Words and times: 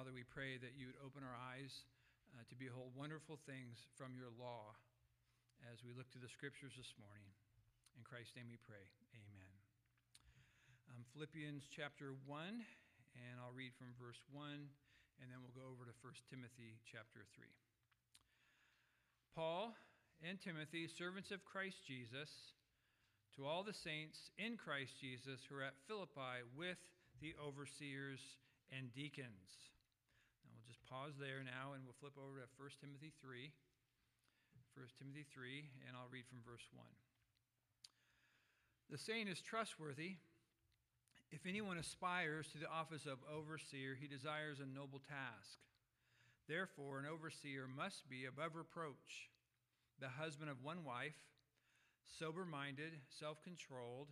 Father, 0.00 0.16
we 0.16 0.24
pray 0.32 0.56
that 0.56 0.80
you 0.80 0.88
would 0.88 0.96
open 1.04 1.20
our 1.20 1.36
eyes 1.52 1.84
uh, 2.32 2.40
to 2.48 2.56
behold 2.56 2.96
wonderful 2.96 3.36
things 3.44 3.76
from 4.00 4.16
your 4.16 4.32
law 4.40 4.72
as 5.68 5.84
we 5.84 5.92
look 5.92 6.08
to 6.16 6.16
the 6.16 6.32
scriptures 6.32 6.72
this 6.72 6.96
morning. 6.96 7.28
In 7.92 8.02
Christ's 8.08 8.32
name 8.32 8.48
we 8.48 8.56
pray. 8.64 8.80
Amen. 9.12 9.52
Um, 10.88 11.04
Philippians 11.12 11.68
chapter 11.68 12.16
1, 12.24 12.32
and 12.32 13.34
I'll 13.44 13.52
read 13.52 13.76
from 13.76 13.92
verse 14.00 14.16
1, 14.32 14.40
and 15.20 15.26
then 15.28 15.36
we'll 15.44 15.52
go 15.52 15.68
over 15.68 15.84
to 15.84 15.92
1 16.00 16.32
Timothy 16.32 16.80
chapter 16.88 17.28
3. 17.36 17.44
Paul 19.36 19.76
and 20.24 20.40
Timothy, 20.40 20.88
servants 20.88 21.28
of 21.28 21.44
Christ 21.44 21.76
Jesus, 21.84 22.56
to 23.36 23.44
all 23.44 23.60
the 23.60 23.76
saints 23.76 24.32
in 24.40 24.56
Christ 24.56 24.96
Jesus 24.96 25.44
who 25.44 25.60
are 25.60 25.68
at 25.68 25.76
Philippi 25.84 26.40
with 26.56 26.80
the 27.20 27.36
overseers 27.36 28.24
and 28.72 28.88
deacons. 28.96 29.76
Pause 30.90 31.22
there 31.22 31.46
now 31.46 31.78
and 31.78 31.86
we'll 31.86 31.94
flip 32.02 32.18
over 32.18 32.42
to 32.42 32.50
1 32.58 32.82
Timothy 32.82 33.14
3. 33.22 33.54
1 34.74 34.86
Timothy 34.98 35.22
3, 35.22 35.86
and 35.86 35.94
I'll 35.94 36.10
read 36.10 36.26
from 36.26 36.42
verse 36.42 36.66
1. 36.74 36.82
The 38.90 38.98
saying 38.98 39.28
is 39.28 39.40
trustworthy. 39.40 40.18
If 41.30 41.46
anyone 41.46 41.78
aspires 41.78 42.50
to 42.50 42.58
the 42.58 42.66
office 42.66 43.06
of 43.06 43.22
overseer, 43.30 43.94
he 43.94 44.10
desires 44.10 44.58
a 44.58 44.66
noble 44.66 44.98
task. 44.98 45.62
Therefore, 46.48 46.98
an 46.98 47.06
overseer 47.06 47.70
must 47.70 48.10
be 48.10 48.26
above 48.26 48.58
reproach, 48.58 49.30
the 50.02 50.18
husband 50.18 50.50
of 50.50 50.58
one 50.62 50.82
wife, 50.82 51.22
sober 52.18 52.44
minded, 52.44 52.98
self 53.06 53.42
controlled, 53.46 54.08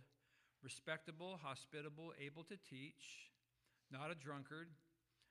respectable, 0.63 1.39
hospitable, 1.43 2.13
able 2.15 2.43
to 2.45 2.55
teach, 2.55 3.35
not 3.91 4.11
a 4.11 4.15
drunkard, 4.15 4.71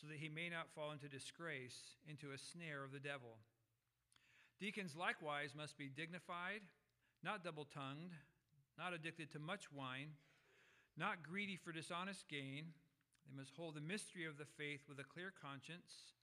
so 0.00 0.06
that 0.06 0.18
he 0.18 0.28
may 0.28 0.48
not 0.48 0.72
fall 0.74 0.92
into 0.92 1.08
disgrace, 1.08 1.96
into 2.08 2.32
a 2.32 2.38
snare 2.38 2.84
of 2.84 2.92
the 2.92 3.00
devil. 3.00 3.38
Deacons 4.60 4.96
likewise 4.96 5.54
must 5.56 5.76
be 5.76 5.88
dignified, 5.88 6.62
not 7.22 7.44
double 7.44 7.66
tongued, 7.66 8.12
not 8.78 8.92
addicted 8.92 9.30
to 9.32 9.38
much 9.38 9.72
wine, 9.72 10.14
not 10.96 11.22
greedy 11.22 11.56
for 11.56 11.72
dishonest 11.72 12.28
gain. 12.28 12.72
They 13.26 13.36
must 13.36 13.56
hold 13.56 13.74
the 13.74 13.80
mystery 13.80 14.24
of 14.24 14.38
the 14.38 14.48
faith 14.58 14.82
with 14.88 14.98
a 14.98 15.04
clear 15.04 15.32
conscience. 15.32 16.14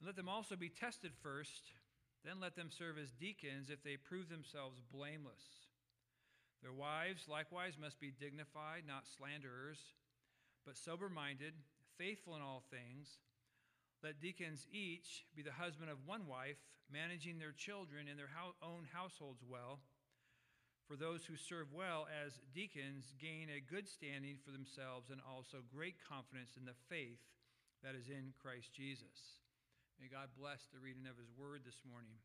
And 0.00 0.06
let 0.06 0.16
them 0.16 0.28
also 0.28 0.56
be 0.56 0.68
tested 0.68 1.12
first, 1.22 1.72
then 2.24 2.40
let 2.40 2.56
them 2.56 2.70
serve 2.70 2.98
as 2.98 3.10
deacons 3.10 3.70
if 3.70 3.82
they 3.82 3.96
prove 3.96 4.28
themselves 4.28 4.80
blameless. 4.92 5.66
Their 6.62 6.72
wives 6.72 7.26
likewise 7.28 7.74
must 7.80 8.00
be 8.00 8.10
dignified, 8.10 8.84
not 8.86 9.06
slanderers, 9.06 9.78
but 10.64 10.76
sober 10.76 11.08
minded, 11.08 11.54
faithful 11.98 12.36
in 12.36 12.42
all 12.42 12.62
things. 12.70 13.18
Let 14.02 14.20
deacons 14.20 14.66
each 14.72 15.26
be 15.36 15.42
the 15.42 15.54
husband 15.54 15.90
of 15.90 16.06
one 16.06 16.26
wife, 16.26 16.58
managing 16.90 17.38
their 17.38 17.54
children 17.54 18.06
and 18.10 18.18
their 18.18 18.30
own 18.62 18.88
households 18.92 19.42
well. 19.46 19.78
For 20.88 20.96
those 20.98 21.24
who 21.24 21.38
serve 21.38 21.72
well 21.72 22.10
as 22.10 22.42
deacons 22.52 23.14
gain 23.22 23.48
a 23.48 23.62
good 23.62 23.88
standing 23.88 24.36
for 24.44 24.50
themselves 24.50 25.08
and 25.10 25.22
also 25.22 25.62
great 25.70 25.96
confidence 26.02 26.58
in 26.58 26.66
the 26.66 26.76
faith 26.90 27.22
that 27.86 27.94
is 27.94 28.10
in 28.10 28.34
Christ 28.42 28.74
Jesus. 28.74 29.40
May 30.02 30.10
God 30.10 30.34
bless 30.34 30.66
the 30.74 30.82
reading 30.82 31.06
of 31.06 31.16
his 31.16 31.30
word 31.38 31.62
this 31.64 31.78
morning. 31.86 32.18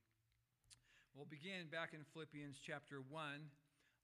We'll 1.13 1.29
begin 1.29 1.69
back 1.69 1.93
in 1.93 2.01
Philippians 2.13 2.57
chapter 2.57 3.01
1. 3.05 3.53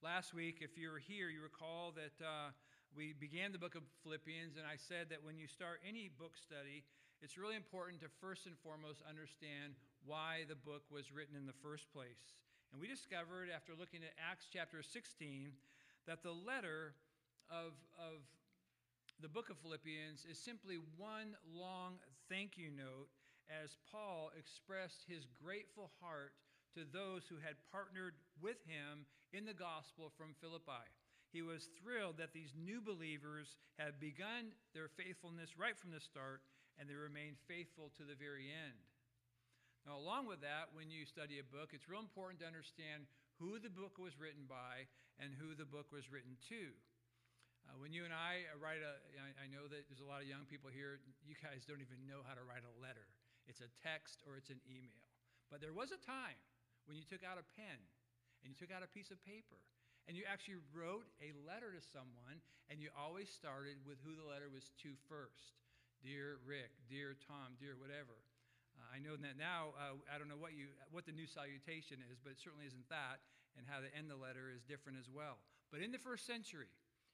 Last 0.02 0.34
week, 0.34 0.62
if 0.62 0.78
you 0.78 0.90
were 0.90 1.02
here, 1.02 1.30
you 1.30 1.42
recall 1.42 1.94
that 1.98 2.18
uh, 2.22 2.54
we 2.96 3.14
began 3.18 3.52
the 3.52 3.58
book 3.58 3.74
of 3.74 3.82
Philippians, 4.06 4.54
and 4.58 4.70
I 4.70 4.78
said 4.78 5.10
that 5.10 5.26
when 5.26 5.38
you 5.38 5.50
start 5.50 5.82
any 5.82 6.14
book 6.14 6.38
study, 6.38 6.86
it's 7.26 7.38
really 7.42 7.58
important 7.58 8.02
to 8.06 8.10
first 8.22 8.46
and 8.46 8.54
foremost 8.62 9.02
understand 9.10 9.74
why 10.06 10.46
the 10.46 10.56
book 10.56 10.86
was 10.94 11.10
written 11.10 11.34
in 11.34 11.50
the 11.50 11.58
first 11.66 11.90
place. 11.90 12.38
And 12.70 12.78
we 12.78 12.86
discovered, 12.86 13.50
after 13.50 13.74
looking 13.74 14.06
at 14.06 14.14
Acts 14.22 14.46
chapter 14.46 14.86
16, 14.86 15.54
that 16.06 16.22
the 16.22 16.34
letter 16.34 16.94
of, 17.50 17.74
of 17.98 18.22
the 19.22 19.30
book 19.30 19.50
of 19.50 19.58
Philippians 19.66 20.26
is 20.30 20.38
simply 20.38 20.78
one 20.98 21.34
long 21.50 21.98
thank 22.30 22.58
you 22.58 22.70
note 22.70 23.10
as 23.50 23.78
Paul 23.90 24.30
expressed 24.38 25.02
his 25.10 25.26
grateful 25.42 25.90
heart 26.02 26.34
to 26.78 26.86
those 26.86 27.26
who 27.30 27.38
had 27.42 27.58
partnered 27.72 28.14
with 28.42 28.62
him 28.66 29.06
in 29.34 29.46
the 29.46 29.54
gospel 29.54 30.12
from 30.14 30.38
Philippi. 30.42 30.86
He 31.34 31.42
was 31.42 31.66
thrilled 31.82 32.22
that 32.22 32.30
these 32.30 32.54
new 32.54 32.78
believers 32.78 33.58
had 33.82 33.98
begun 33.98 34.54
their 34.78 34.86
faithfulness 34.86 35.58
right 35.58 35.74
from 35.74 35.90
the 35.90 35.98
start 35.98 36.46
and 36.78 36.86
they 36.86 36.94
remained 36.94 37.42
faithful 37.50 37.90
to 37.98 38.06
the 38.06 38.14
very 38.14 38.54
end. 38.54 38.78
Now, 39.90 39.98
along 39.98 40.30
with 40.30 40.46
that, 40.46 40.70
when 40.78 40.94
you 40.94 41.10
study 41.10 41.42
a 41.42 41.48
book, 41.50 41.74
it's 41.74 41.90
real 41.90 42.06
important 42.06 42.40
to 42.46 42.48
understand 42.48 43.10
who 43.42 43.58
the 43.58 43.74
book 43.74 43.98
was 43.98 44.14
written 44.16 44.46
by 44.46 44.86
and 45.18 45.34
who 45.34 45.58
the 45.58 45.66
book 45.68 45.90
was 45.90 46.08
written 46.14 46.38
to. 46.54 46.70
Uh, 47.66 47.82
when 47.82 47.92
you 47.92 48.06
and 48.06 48.14
I 48.14 48.46
write 48.62 48.86
a, 48.86 49.02
I 49.42 49.50
know 49.50 49.66
that 49.66 49.90
there's 49.90 50.06
a 50.06 50.08
lot 50.08 50.22
of 50.22 50.30
young 50.30 50.46
people 50.46 50.70
here, 50.70 51.02
you 51.26 51.34
guys 51.42 51.66
don't 51.66 51.82
even 51.82 52.06
know 52.06 52.22
how 52.24 52.38
to 52.38 52.46
write 52.46 52.64
a 52.64 52.76
letter. 52.78 53.10
It's 53.50 53.60
a 53.60 53.74
text 53.82 54.22
or 54.30 54.38
it's 54.38 54.54
an 54.54 54.62
email. 54.70 55.04
But 55.50 55.66
there 55.66 55.74
was 55.74 55.90
a 55.90 56.00
time 56.00 56.38
when 56.86 56.94
you 56.94 57.04
took 57.04 57.26
out 57.26 57.42
a 57.42 57.46
pen 57.58 57.80
and 58.46 58.54
you 58.54 58.56
took 58.56 58.70
out 58.70 58.86
a 58.86 58.92
piece 58.92 59.10
of 59.10 59.18
paper 59.26 59.58
and 60.08 60.20
you 60.20 60.24
actually 60.28 60.60
wrote 60.76 61.08
a 61.24 61.32
letter 61.48 61.72
to 61.72 61.82
someone 61.82 62.44
and 62.72 62.80
you 62.80 62.92
always 62.96 63.32
started 63.32 63.80
with 63.88 64.00
who 64.04 64.16
the 64.16 64.26
letter 64.28 64.48
was 64.52 64.72
to 64.84 64.96
first. 65.08 65.56
Dear 66.04 66.40
rick 66.44 66.72
dear 66.92 67.16
tom 67.16 67.56
dear 67.60 67.80
whatever. 67.80 68.20
Uh, 68.76 68.90
i 68.92 69.00
know 69.00 69.16
that 69.16 69.40
now 69.40 69.72
uh, 69.80 69.96
i 70.12 70.20
don't 70.20 70.28
know 70.28 70.40
what 70.40 70.52
you 70.52 70.68
what 70.92 71.08
the 71.08 71.16
new 71.16 71.30
salutation 71.30 72.04
is 72.12 72.20
but 72.20 72.36
it 72.36 72.40
certainly 72.42 72.68
isn't 72.68 72.88
that 72.92 73.24
and 73.56 73.64
how 73.70 73.80
to 73.80 73.90
end 73.94 74.10
the 74.10 74.18
letter 74.18 74.50
is 74.50 74.66
different 74.66 74.98
as 74.98 75.08
well. 75.08 75.40
But 75.72 75.80
in 75.86 75.94
the 75.94 76.02
first 76.02 76.28
century 76.28 76.72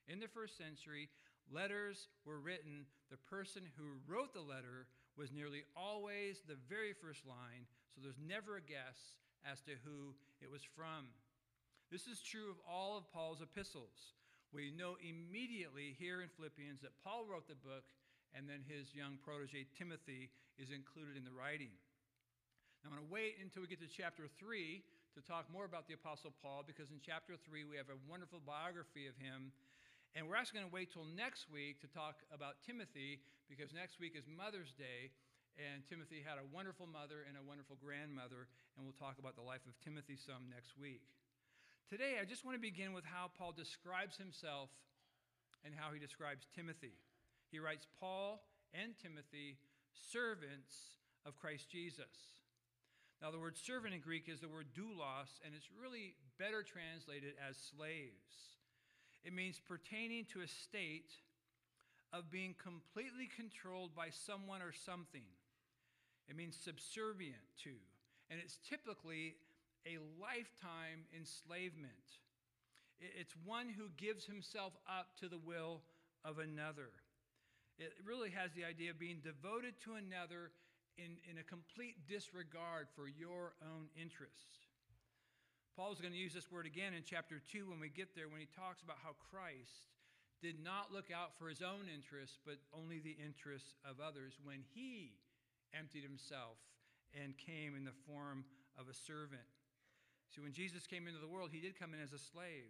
in 0.09 0.17
the 0.17 0.31
first 0.31 0.57
century 0.57 1.09
letters 1.49 2.09
were 2.25 2.39
written. 2.39 2.85
The 3.09 3.21
person 3.29 3.65
who 3.77 4.01
wrote 4.05 4.33
the 4.33 4.45
letter 4.45 4.89
was 5.17 5.33
nearly 5.33 5.65
always 5.75 6.41
the 6.45 6.57
very 6.69 6.93
first 6.93 7.25
line 7.25 7.65
so 7.93 8.01
there's 8.01 8.21
never 8.21 8.55
a 8.55 8.63
guess 8.63 9.19
as 9.43 9.61
to 9.67 9.75
who 9.83 10.15
it 10.41 10.47
was 10.51 10.63
from. 10.63 11.11
This 11.89 12.05
is 12.05 12.21
true 12.21 12.53
of 12.53 12.61
all 12.69 13.01
of 13.01 13.09
Paul's 13.09 13.41
epistles. 13.41 14.13
We 14.53 14.69
know 14.69 14.93
immediately 15.01 15.97
here 15.97 16.21
in 16.21 16.29
Philippians 16.29 16.85
that 16.85 16.93
Paul 17.01 17.25
wrote 17.25 17.49
the 17.49 17.57
book, 17.57 17.89
and 18.37 18.45
then 18.45 18.61
his 18.61 18.93
young 18.93 19.17
protege 19.17 19.65
Timothy 19.73 20.29
is 20.61 20.69
included 20.69 21.17
in 21.17 21.25
the 21.25 21.33
writing. 21.33 21.73
Now, 22.85 22.93
I'm 22.93 23.01
going 23.01 23.09
to 23.09 23.09
wait 23.09 23.41
until 23.41 23.65
we 23.65 23.73
get 23.73 23.81
to 23.81 23.89
chapter 23.89 24.29
3 24.29 24.85
to 25.17 25.21
talk 25.25 25.49
more 25.49 25.65
about 25.65 25.89
the 25.89 25.97
Apostle 25.97 26.29
Paul, 26.45 26.61
because 26.61 26.93
in 26.93 27.01
chapter 27.01 27.33
3 27.33 27.65
we 27.65 27.81
have 27.81 27.89
a 27.89 27.97
wonderful 28.05 28.37
biography 28.37 29.09
of 29.09 29.17
him. 29.17 29.49
And 30.13 30.29
we're 30.29 30.37
actually 30.37 30.61
going 30.61 30.69
to 30.69 30.77
wait 30.77 30.93
till 30.93 31.09
next 31.09 31.49
week 31.49 31.81
to 31.81 31.89
talk 31.89 32.21
about 32.29 32.61
Timothy, 32.61 33.17
because 33.49 33.73
next 33.73 33.97
week 33.97 34.13
is 34.13 34.29
Mother's 34.29 34.77
Day, 34.77 35.09
and 35.57 35.81
Timothy 35.89 36.21
had 36.21 36.37
a 36.37 36.45
wonderful 36.53 36.85
mother 36.85 37.25
and 37.25 37.33
a 37.33 37.41
wonderful 37.41 37.81
grandmother, 37.81 38.45
and 38.77 38.85
we'll 38.85 38.97
talk 39.01 39.17
about 39.17 39.33
the 39.33 39.45
life 39.45 39.65
of 39.65 39.73
Timothy 39.81 40.21
some 40.21 40.53
next 40.53 40.77
week. 40.77 41.01
Today, 41.89 42.21
I 42.21 42.25
just 42.25 42.45
want 42.45 42.53
to 42.53 42.61
begin 42.61 42.93
with 42.93 43.01
how 43.03 43.33
Paul 43.33 43.49
describes 43.49 44.13
himself 44.15 44.69
and 45.65 45.73
how 45.73 45.89
he 45.89 45.97
describes 45.97 46.45
Timothy. 46.53 46.93
He 47.49 47.57
writes, 47.57 47.87
Paul 47.99 48.45
and 48.77 48.93
Timothy, 49.01 49.57
servants 50.13 51.01
of 51.25 51.33
Christ 51.41 51.65
Jesus. 51.65 52.13
Now, 53.23 53.31
the 53.31 53.41
word 53.41 53.57
servant 53.57 53.95
in 53.97 54.01
Greek 54.05 54.29
is 54.29 54.37
the 54.39 54.53
word 54.53 54.67
doulos, 54.77 55.41
and 55.41 55.57
it's 55.57 55.73
really 55.73 56.13
better 56.37 56.61
translated 56.61 57.33
as 57.41 57.57
slaves. 57.57 58.53
It 59.25 59.33
means 59.33 59.57
pertaining 59.57 60.29
to 60.29 60.45
a 60.45 60.47
state 60.47 61.09
of 62.13 62.29
being 62.29 62.53
completely 62.61 63.25
controlled 63.33 63.95
by 63.97 64.13
someone 64.13 64.61
or 64.61 64.77
something. 64.77 65.25
It 66.29 66.37
means 66.37 66.53
subservient 66.53 67.49
to. 67.65 67.73
And 68.29 68.37
it's 68.37 68.61
typically 68.69 69.41
a 69.85 69.97
lifetime 70.19 71.07
enslavement. 71.15 72.19
It's 72.99 73.33
one 73.45 73.69
who 73.69 73.87
gives 73.95 74.25
himself 74.25 74.73
up 74.87 75.15
to 75.19 75.29
the 75.29 75.39
will 75.39 75.81
of 76.25 76.39
another. 76.39 76.91
It 77.79 77.95
really 78.03 78.29
has 78.31 78.51
the 78.51 78.65
idea 78.67 78.91
of 78.91 78.99
being 78.99 79.23
devoted 79.23 79.79
to 79.87 79.95
another 79.95 80.51
in, 80.99 81.15
in 81.31 81.39
a 81.39 81.47
complete 81.47 81.95
disregard 82.11 82.91
for 82.91 83.07
your 83.07 83.55
own 83.63 83.87
interests. 83.95 84.67
Paul's 85.79 86.03
going 86.03 86.11
to 86.11 86.19
use 86.19 86.35
this 86.35 86.51
word 86.51 86.67
again 86.67 86.91
in 86.91 87.07
chapter 87.07 87.39
2 87.39 87.71
when 87.71 87.79
we 87.79 87.87
get 87.87 88.11
there, 88.11 88.27
when 88.27 88.43
he 88.43 88.51
talks 88.51 88.83
about 88.83 88.99
how 88.99 89.15
Christ 89.31 89.87
did 90.43 90.59
not 90.59 90.91
look 90.91 91.07
out 91.07 91.39
for 91.39 91.47
his 91.47 91.63
own 91.63 91.87
interests, 91.87 92.35
but 92.43 92.59
only 92.75 92.99
the 92.99 93.15
interests 93.15 93.79
of 93.87 94.03
others 94.03 94.35
when 94.43 94.59
he 94.75 95.15
emptied 95.71 96.03
himself 96.03 96.59
and 97.15 97.39
came 97.39 97.75
in 97.75 97.87
the 97.87 97.95
form 98.03 98.43
of 98.75 98.91
a 98.91 98.93
servant. 98.93 99.47
See, 100.33 100.41
when 100.41 100.53
Jesus 100.53 100.85
came 100.85 101.07
into 101.07 101.19
the 101.19 101.27
world, 101.27 101.49
he 101.51 101.61
did 101.61 101.79
come 101.79 101.93
in 101.93 102.01
as 102.01 102.13
a 102.13 102.21
slave. 102.21 102.69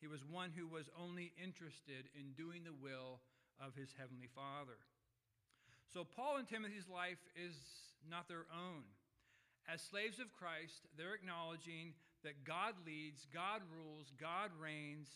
He 0.00 0.08
was 0.08 0.24
one 0.24 0.50
who 0.50 0.66
was 0.66 0.90
only 0.98 1.32
interested 1.40 2.10
in 2.18 2.36
doing 2.36 2.64
the 2.64 2.74
will 2.74 3.20
of 3.60 3.74
his 3.74 3.94
heavenly 3.96 4.28
Father. 4.34 4.76
So, 5.92 6.04
Paul 6.04 6.38
and 6.38 6.48
Timothy's 6.48 6.88
life 6.88 7.20
is 7.36 7.54
not 8.08 8.28
their 8.28 8.44
own. 8.50 8.82
As 9.68 9.80
slaves 9.80 10.18
of 10.18 10.32
Christ, 10.32 10.88
they're 10.98 11.14
acknowledging 11.14 11.94
that 12.24 12.44
God 12.44 12.74
leads, 12.84 13.26
God 13.32 13.62
rules, 13.70 14.10
God 14.18 14.50
reigns, 14.58 15.08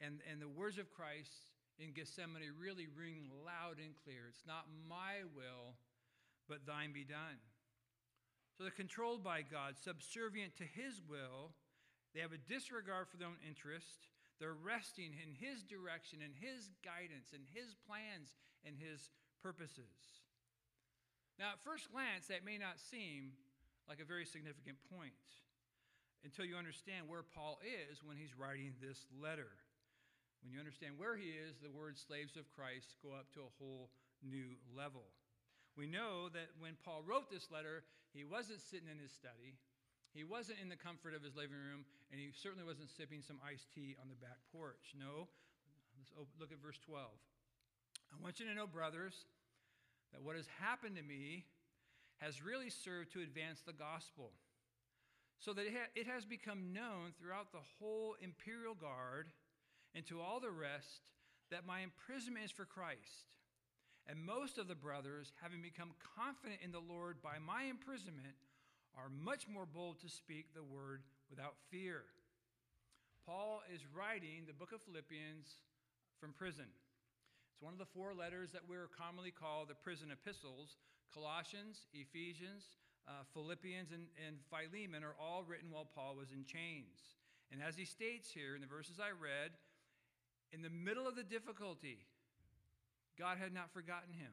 and, 0.00 0.20
and 0.30 0.40
the 0.40 0.48
words 0.48 0.78
of 0.78 0.90
Christ 0.90 1.52
in 1.78 1.92
Gethsemane 1.92 2.42
really 2.58 2.88
ring 2.96 3.28
loud 3.44 3.78
and 3.78 3.94
clear. 4.04 4.28
It's 4.28 4.46
not 4.46 4.64
my 4.88 5.28
will, 5.36 5.76
but 6.48 6.66
thine 6.66 6.92
be 6.92 7.04
done. 7.04 7.40
So 8.56 8.64
they're 8.64 8.74
controlled 8.74 9.24
by 9.24 9.42
God, 9.42 9.80
subservient 9.80 10.56
to 10.56 10.64
his 10.64 11.00
will. 11.08 11.56
They 12.14 12.20
have 12.20 12.36
a 12.36 12.46
disregard 12.48 13.08
for 13.08 13.16
their 13.16 13.28
own 13.28 13.40
interest. 13.40 14.08
They're 14.38 14.58
resting 14.58 15.16
in 15.16 15.32
his 15.32 15.64
direction, 15.64 16.20
in 16.20 16.36
his 16.36 16.68
guidance, 16.84 17.32
in 17.32 17.48
his 17.54 17.72
plans, 17.88 18.36
in 18.64 18.76
his 18.76 19.08
purposes. 19.40 20.20
Now, 21.38 21.56
at 21.56 21.64
first 21.64 21.88
glance, 21.90 22.28
that 22.28 22.44
may 22.44 22.60
not 22.60 22.76
seem 22.76 23.32
like 23.88 24.00
a 24.00 24.06
very 24.06 24.28
significant 24.28 24.76
point 24.92 25.16
until 26.22 26.44
you 26.44 26.54
understand 26.54 27.08
where 27.08 27.24
Paul 27.24 27.58
is 27.64 28.04
when 28.04 28.16
he's 28.16 28.36
writing 28.38 28.74
this 28.78 29.06
letter. 29.16 29.48
When 30.42 30.52
you 30.52 30.58
understand 30.58 30.98
where 30.98 31.16
he 31.16 31.34
is, 31.34 31.58
the 31.58 31.70
words 31.70 32.02
slaves 32.02 32.36
of 32.36 32.50
Christ 32.50 32.98
go 33.02 33.14
up 33.14 33.30
to 33.34 33.46
a 33.46 33.54
whole 33.58 33.90
new 34.22 34.58
level. 34.74 35.06
We 35.76 35.86
know 35.86 36.28
that 36.30 36.50
when 36.58 36.76
Paul 36.84 37.02
wrote 37.06 37.30
this 37.30 37.50
letter, 37.50 37.82
he 38.12 38.24
wasn't 38.24 38.60
sitting 38.60 38.88
in 38.88 39.00
his 39.00 39.12
study, 39.12 39.56
he 40.12 40.24
wasn't 40.24 40.60
in 40.60 40.68
the 40.68 40.76
comfort 40.76 41.16
of 41.16 41.24
his 41.24 41.34
living 41.34 41.56
room, 41.56 41.88
and 42.12 42.20
he 42.20 42.28
certainly 42.36 42.68
wasn't 42.68 42.92
sipping 42.92 43.24
some 43.24 43.40
iced 43.40 43.72
tea 43.72 43.96
on 43.96 44.12
the 44.12 44.20
back 44.20 44.36
porch. 44.52 44.92
No. 44.92 45.28
Let's 45.96 46.12
look 46.38 46.52
at 46.52 46.60
verse 46.60 46.78
12. 46.84 47.08
I 47.08 48.16
want 48.22 48.40
you 48.40 48.46
to 48.46 48.54
know, 48.54 48.66
brothers, 48.66 49.24
that 50.12 50.20
what 50.20 50.36
has 50.36 50.46
happened 50.60 50.96
to 50.96 51.02
me 51.02 51.46
has 52.18 52.42
really 52.42 52.68
served 52.68 53.12
to 53.12 53.22
advance 53.22 53.62
the 53.64 53.72
gospel, 53.72 54.32
so 55.38 55.52
that 55.52 55.64
it 55.96 56.06
has 56.06 56.24
become 56.24 56.72
known 56.72 57.16
throughout 57.18 57.50
the 57.50 57.64
whole 57.80 58.14
imperial 58.20 58.74
guard 58.74 59.32
and 59.94 60.06
to 60.06 60.20
all 60.20 60.38
the 60.38 60.50
rest 60.50 61.10
that 61.50 61.66
my 61.66 61.80
imprisonment 61.80 62.44
is 62.44 62.50
for 62.50 62.64
Christ. 62.64 63.32
And 64.08 64.18
most 64.26 64.58
of 64.58 64.66
the 64.66 64.74
brothers, 64.74 65.32
having 65.40 65.62
become 65.62 65.94
confident 66.16 66.60
in 66.64 66.72
the 66.72 66.82
Lord 66.82 67.22
by 67.22 67.38
my 67.38 67.64
imprisonment, 67.70 68.34
are 68.96 69.08
much 69.08 69.48
more 69.48 69.64
bold 69.64 70.00
to 70.00 70.08
speak 70.08 70.52
the 70.52 70.62
word 70.62 71.02
without 71.30 71.54
fear. 71.70 72.02
Paul 73.24 73.62
is 73.72 73.80
writing 73.94 74.44
the 74.46 74.52
book 74.52 74.72
of 74.72 74.82
Philippians 74.82 75.46
from 76.20 76.32
prison. 76.32 76.66
It's 76.68 77.62
one 77.62 77.72
of 77.72 77.78
the 77.78 77.88
four 77.94 78.12
letters 78.12 78.50
that 78.52 78.68
we're 78.68 78.90
commonly 78.90 79.30
called 79.30 79.68
the 79.68 79.78
prison 79.78 80.10
epistles. 80.10 80.76
Colossians, 81.14 81.86
Ephesians, 81.94 82.64
uh, 83.06 83.22
Philippians, 83.34 83.92
and, 83.92 84.06
and 84.26 84.36
Philemon 84.50 85.04
are 85.04 85.14
all 85.20 85.44
written 85.46 85.70
while 85.70 85.86
Paul 85.86 86.16
was 86.18 86.32
in 86.32 86.44
chains. 86.44 87.16
And 87.52 87.60
as 87.62 87.76
he 87.76 87.84
states 87.84 88.30
here 88.32 88.54
in 88.54 88.60
the 88.60 88.66
verses 88.66 88.98
I 88.98 89.10
read, 89.12 89.52
in 90.52 90.62
the 90.62 90.70
middle 90.70 91.06
of 91.06 91.16
the 91.16 91.22
difficulty, 91.22 91.98
God 93.18 93.38
had 93.38 93.52
not 93.52 93.72
forgotten 93.72 94.12
him. 94.12 94.32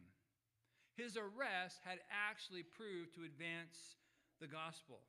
His 0.95 1.15
arrest 1.15 1.79
had 1.83 1.99
actually 2.11 2.63
proved 2.63 3.15
to 3.15 3.23
advance 3.23 3.95
the 4.39 4.47
gospel. 4.47 4.99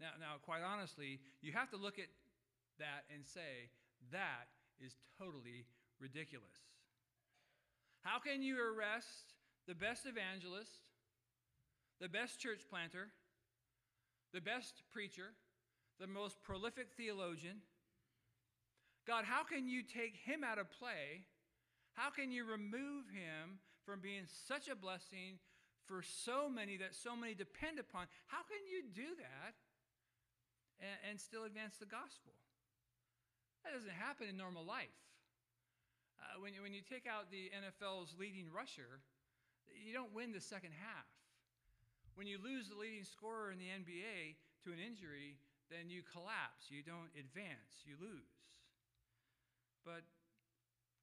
Now, 0.00 0.16
now, 0.18 0.36
quite 0.42 0.62
honestly, 0.62 1.20
you 1.40 1.52
have 1.52 1.70
to 1.70 1.76
look 1.76 1.98
at 1.98 2.08
that 2.78 3.04
and 3.12 3.24
say, 3.24 3.70
that 4.12 4.48
is 4.80 4.96
totally 5.18 5.64
ridiculous. 6.00 6.58
How 8.02 8.18
can 8.18 8.42
you 8.42 8.58
arrest 8.58 9.32
the 9.66 9.74
best 9.74 10.04
evangelist, 10.04 10.84
the 12.00 12.08
best 12.08 12.40
church 12.40 12.60
planter, 12.68 13.08
the 14.32 14.40
best 14.40 14.82
preacher, 14.92 15.32
the 16.00 16.06
most 16.06 16.42
prolific 16.42 16.88
theologian? 16.96 17.62
God, 19.06 19.24
how 19.24 19.44
can 19.44 19.68
you 19.68 19.82
take 19.82 20.16
him 20.16 20.42
out 20.42 20.58
of 20.58 20.70
play? 20.70 21.24
How 21.94 22.10
can 22.10 22.30
you 22.30 22.44
remove 22.44 23.06
him 23.10 23.62
from 23.86 24.00
being 24.00 24.26
such 24.26 24.68
a 24.68 24.74
blessing 24.74 25.38
for 25.86 26.02
so 26.02 26.50
many 26.50 26.76
that 26.78 26.94
so 26.94 27.14
many 27.14 27.34
depend 27.34 27.78
upon? 27.78 28.06
How 28.26 28.42
can 28.42 28.62
you 28.66 28.82
do 28.90 29.14
that 29.18 29.54
and, 30.82 30.98
and 31.10 31.14
still 31.20 31.44
advance 31.44 31.78
the 31.78 31.86
gospel? 31.86 32.34
That 33.62 33.72
doesn't 33.72 33.94
happen 33.94 34.28
in 34.28 34.36
normal 34.36 34.66
life. 34.66 34.92
Uh, 36.20 36.42
when, 36.42 36.52
when 36.60 36.74
you 36.74 36.82
take 36.82 37.06
out 37.06 37.30
the 37.30 37.48
NFL's 37.54 38.12
leading 38.18 38.50
rusher, 38.52 39.00
you 39.72 39.94
don't 39.94 40.12
win 40.12 40.32
the 40.32 40.42
second 40.42 40.74
half. 40.76 41.08
When 42.14 42.26
you 42.26 42.38
lose 42.38 42.70
the 42.70 42.78
leading 42.78 43.02
scorer 43.02 43.50
in 43.50 43.58
the 43.58 43.70
NBA 43.70 44.38
to 44.64 44.70
an 44.70 44.78
injury, 44.78 45.38
then 45.70 45.90
you 45.90 46.02
collapse. 46.06 46.70
You 46.70 46.82
don't 46.82 47.10
advance. 47.18 47.82
You 47.82 47.98
lose. 47.98 48.38
But 49.82 50.06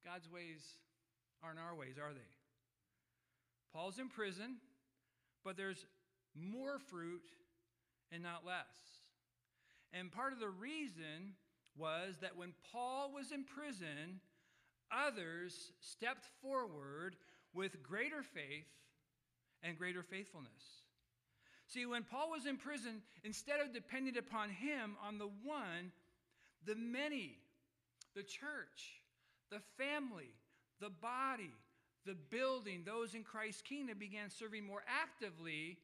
God's 0.04 0.28
ways 0.30 0.62
aren't 1.42 1.58
our 1.58 1.74
ways, 1.74 1.96
are 1.98 2.12
they? 2.12 2.20
Paul's 3.72 3.98
in 3.98 4.08
prison, 4.08 4.56
but 5.44 5.56
there's 5.56 5.86
more 6.34 6.78
fruit 6.78 7.22
and 8.10 8.22
not 8.22 8.44
less. 8.46 8.66
And 9.92 10.10
part 10.10 10.32
of 10.32 10.40
the 10.40 10.48
reason 10.48 11.34
was 11.76 12.16
that 12.20 12.36
when 12.36 12.52
Paul 12.72 13.12
was 13.14 13.32
in 13.32 13.44
prison, 13.44 14.20
others 14.90 15.72
stepped 15.80 16.26
forward 16.42 17.16
with 17.54 17.82
greater 17.82 18.22
faith 18.22 18.68
and 19.62 19.78
greater 19.78 20.02
faithfulness. 20.02 20.82
See, 21.66 21.86
when 21.86 22.02
Paul 22.02 22.30
was 22.30 22.46
in 22.46 22.56
prison, 22.56 23.00
instead 23.24 23.60
of 23.60 23.72
depending 23.72 24.18
upon 24.18 24.50
him 24.50 24.96
on 25.06 25.18
the 25.18 25.30
one, 25.42 25.92
the 26.66 26.74
many, 26.74 27.38
the 28.14 28.22
church, 28.22 29.01
the 29.52 29.60
family, 29.76 30.32
the 30.80 30.90
body, 30.90 31.52
the 32.06 32.16
building, 32.30 32.82
those 32.84 33.14
in 33.14 33.22
Christ's 33.22 33.62
kingdom 33.62 33.98
began 33.98 34.30
serving 34.30 34.66
more 34.66 34.82
actively 34.88 35.76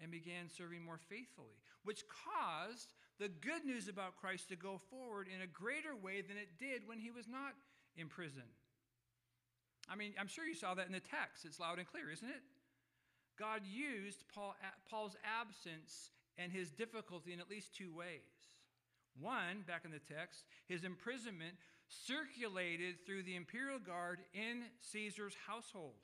and 0.00 0.10
began 0.10 0.48
serving 0.48 0.82
more 0.82 0.98
faithfully, 1.08 1.60
which 1.84 2.02
caused 2.08 2.94
the 3.20 3.28
good 3.28 3.64
news 3.64 3.88
about 3.88 4.16
Christ 4.16 4.48
to 4.48 4.56
go 4.56 4.80
forward 4.90 5.28
in 5.28 5.42
a 5.42 5.46
greater 5.46 5.94
way 5.94 6.22
than 6.22 6.38
it 6.38 6.58
did 6.58 6.88
when 6.88 6.98
he 6.98 7.10
was 7.10 7.28
not 7.28 7.52
in 7.96 8.08
prison. 8.08 8.48
I 9.90 9.96
mean, 9.96 10.14
I'm 10.18 10.28
sure 10.28 10.46
you 10.46 10.54
saw 10.54 10.74
that 10.74 10.86
in 10.86 10.92
the 10.92 11.00
text. 11.00 11.44
It's 11.44 11.60
loud 11.60 11.78
and 11.78 11.86
clear, 11.86 12.10
isn't 12.10 12.28
it? 12.28 12.42
God 13.38 13.62
used 13.64 14.24
Paul, 14.34 14.54
Paul's 14.90 15.16
absence 15.24 16.10
and 16.36 16.52
his 16.52 16.70
difficulty 16.70 17.32
in 17.32 17.40
at 17.40 17.50
least 17.50 17.74
two 17.74 17.94
ways. 17.94 18.48
One, 19.20 19.64
back 19.66 19.84
in 19.84 19.90
the 19.90 19.98
text, 19.98 20.44
his 20.68 20.84
imprisonment 20.84 21.54
circulated 21.88 23.04
through 23.06 23.22
the 23.22 23.36
imperial 23.36 23.78
guard 23.78 24.20
in 24.34 24.62
Caesar's 24.92 25.36
household. 25.46 25.96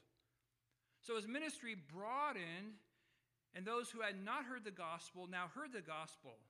So 1.02 1.16
his 1.16 1.28
ministry 1.28 1.76
broadened, 1.92 2.80
and 3.54 3.66
those 3.66 3.90
who 3.90 4.00
had 4.00 4.16
not 4.24 4.44
heard 4.44 4.64
the 4.64 4.72
gospel 4.72 5.28
now 5.30 5.52
heard 5.54 5.72
the 5.72 5.84
gospel. 5.84 6.40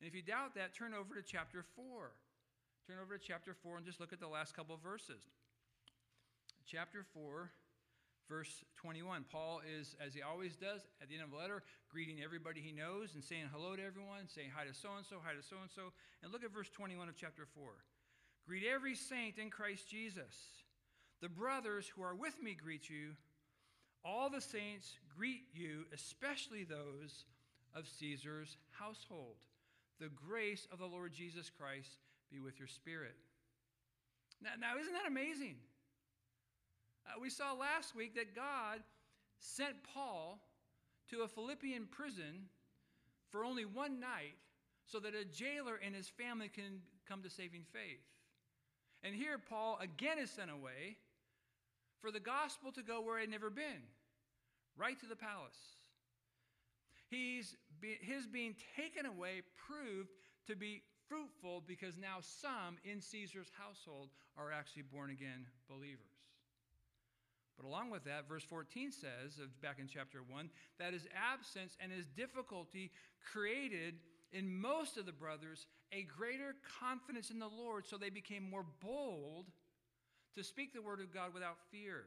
And 0.00 0.08
if 0.08 0.14
you 0.14 0.22
doubt 0.22 0.54
that, 0.56 0.74
turn 0.74 0.94
over 0.94 1.14
to 1.14 1.22
chapter 1.22 1.64
4. 1.76 1.84
Turn 2.88 2.96
over 3.02 3.18
to 3.18 3.22
chapter 3.22 3.54
4 3.62 3.76
and 3.76 3.86
just 3.86 4.00
look 4.00 4.12
at 4.12 4.20
the 4.20 4.26
last 4.26 4.56
couple 4.56 4.74
of 4.74 4.80
verses. 4.80 5.28
Chapter 6.66 7.04
4, 7.12 7.50
verse 8.28 8.64
21. 8.76 9.26
Paul 9.30 9.60
is, 9.60 9.94
as 10.04 10.14
he 10.14 10.22
always 10.22 10.56
does, 10.56 10.80
at 11.02 11.08
the 11.08 11.14
end 11.14 11.24
of 11.24 11.30
the 11.30 11.36
letter, 11.36 11.62
greeting 11.92 12.24
everybody 12.24 12.60
he 12.60 12.72
knows 12.72 13.14
and 13.14 13.22
saying 13.22 13.52
hello 13.52 13.76
to 13.76 13.84
everyone, 13.84 14.24
saying 14.26 14.48
hi 14.56 14.64
to 14.64 14.72
so 14.72 14.88
and 14.96 15.04
so, 15.04 15.16
hi 15.22 15.36
to 15.36 15.42
so 15.44 15.60
and 15.60 15.70
so. 15.70 15.92
And 16.22 16.32
look 16.32 16.42
at 16.42 16.50
verse 16.50 16.70
21 16.70 17.08
of 17.08 17.16
chapter 17.16 17.44
4. 17.44 17.68
Greet 18.50 18.64
every 18.66 18.96
saint 18.96 19.38
in 19.38 19.48
Christ 19.48 19.88
Jesus. 19.88 20.34
The 21.22 21.28
brothers 21.28 21.86
who 21.86 22.02
are 22.02 22.16
with 22.16 22.42
me 22.42 22.56
greet 22.60 22.90
you. 22.90 23.10
All 24.04 24.28
the 24.28 24.40
saints 24.40 24.98
greet 25.16 25.44
you, 25.54 25.84
especially 25.94 26.64
those 26.64 27.26
of 27.76 27.86
Caesar's 27.86 28.56
household. 28.72 29.36
The 30.00 30.08
grace 30.08 30.66
of 30.72 30.80
the 30.80 30.86
Lord 30.86 31.12
Jesus 31.12 31.48
Christ 31.48 31.90
be 32.28 32.40
with 32.40 32.58
your 32.58 32.66
spirit. 32.66 33.14
Now, 34.42 34.50
now 34.58 34.80
isn't 34.80 34.94
that 34.94 35.06
amazing? 35.06 35.54
Uh, 37.06 37.20
we 37.22 37.30
saw 37.30 37.52
last 37.52 37.94
week 37.94 38.16
that 38.16 38.34
God 38.34 38.80
sent 39.38 39.76
Paul 39.94 40.40
to 41.10 41.22
a 41.22 41.28
Philippian 41.28 41.86
prison 41.88 42.48
for 43.30 43.44
only 43.44 43.64
one 43.64 44.00
night 44.00 44.34
so 44.86 44.98
that 44.98 45.14
a 45.14 45.24
jailer 45.24 45.78
and 45.86 45.94
his 45.94 46.08
family 46.08 46.48
can 46.48 46.80
come 47.06 47.22
to 47.22 47.30
saving 47.30 47.62
faith. 47.72 48.02
And 49.02 49.14
here, 49.14 49.38
Paul 49.38 49.78
again 49.80 50.18
is 50.18 50.30
sent 50.30 50.50
away 50.50 50.96
for 52.00 52.10
the 52.10 52.20
gospel 52.20 52.72
to 52.72 52.82
go 52.82 53.00
where 53.00 53.18
it 53.18 53.22
had 53.22 53.30
never 53.30 53.50
been, 53.50 53.82
right 54.76 54.98
to 55.00 55.06
the 55.06 55.16
palace. 55.16 55.76
He's 57.08 57.56
be, 57.80 57.96
his 58.00 58.26
being 58.26 58.54
taken 58.76 59.06
away 59.06 59.42
proved 59.66 60.10
to 60.46 60.54
be 60.54 60.82
fruitful 61.08 61.62
because 61.66 61.96
now 61.96 62.18
some 62.20 62.76
in 62.84 63.00
Caesar's 63.00 63.50
household 63.58 64.10
are 64.38 64.52
actually 64.52 64.82
born 64.82 65.10
again 65.10 65.46
believers. 65.68 66.06
But 67.56 67.66
along 67.66 67.90
with 67.90 68.04
that, 68.04 68.28
verse 68.28 68.44
14 68.44 68.90
says, 68.92 69.40
back 69.60 69.78
in 69.78 69.86
chapter 69.86 70.20
1, 70.26 70.48
that 70.78 70.94
his 70.94 71.06
absence 71.14 71.76
and 71.80 71.92
his 71.92 72.06
difficulty 72.06 72.90
created 73.32 73.96
in 74.32 74.60
most 74.60 74.96
of 74.96 75.06
the 75.06 75.12
brothers 75.12 75.66
a 75.92 76.02
greater 76.02 76.54
confidence 76.80 77.30
in 77.30 77.38
the 77.38 77.48
Lord, 77.48 77.86
so 77.86 77.96
they 77.96 78.10
became 78.10 78.48
more 78.48 78.64
bold 78.80 79.46
to 80.34 80.44
speak 80.44 80.72
the 80.72 80.82
word 80.82 81.00
of 81.00 81.12
God 81.12 81.34
without 81.34 81.56
fear. 81.70 82.04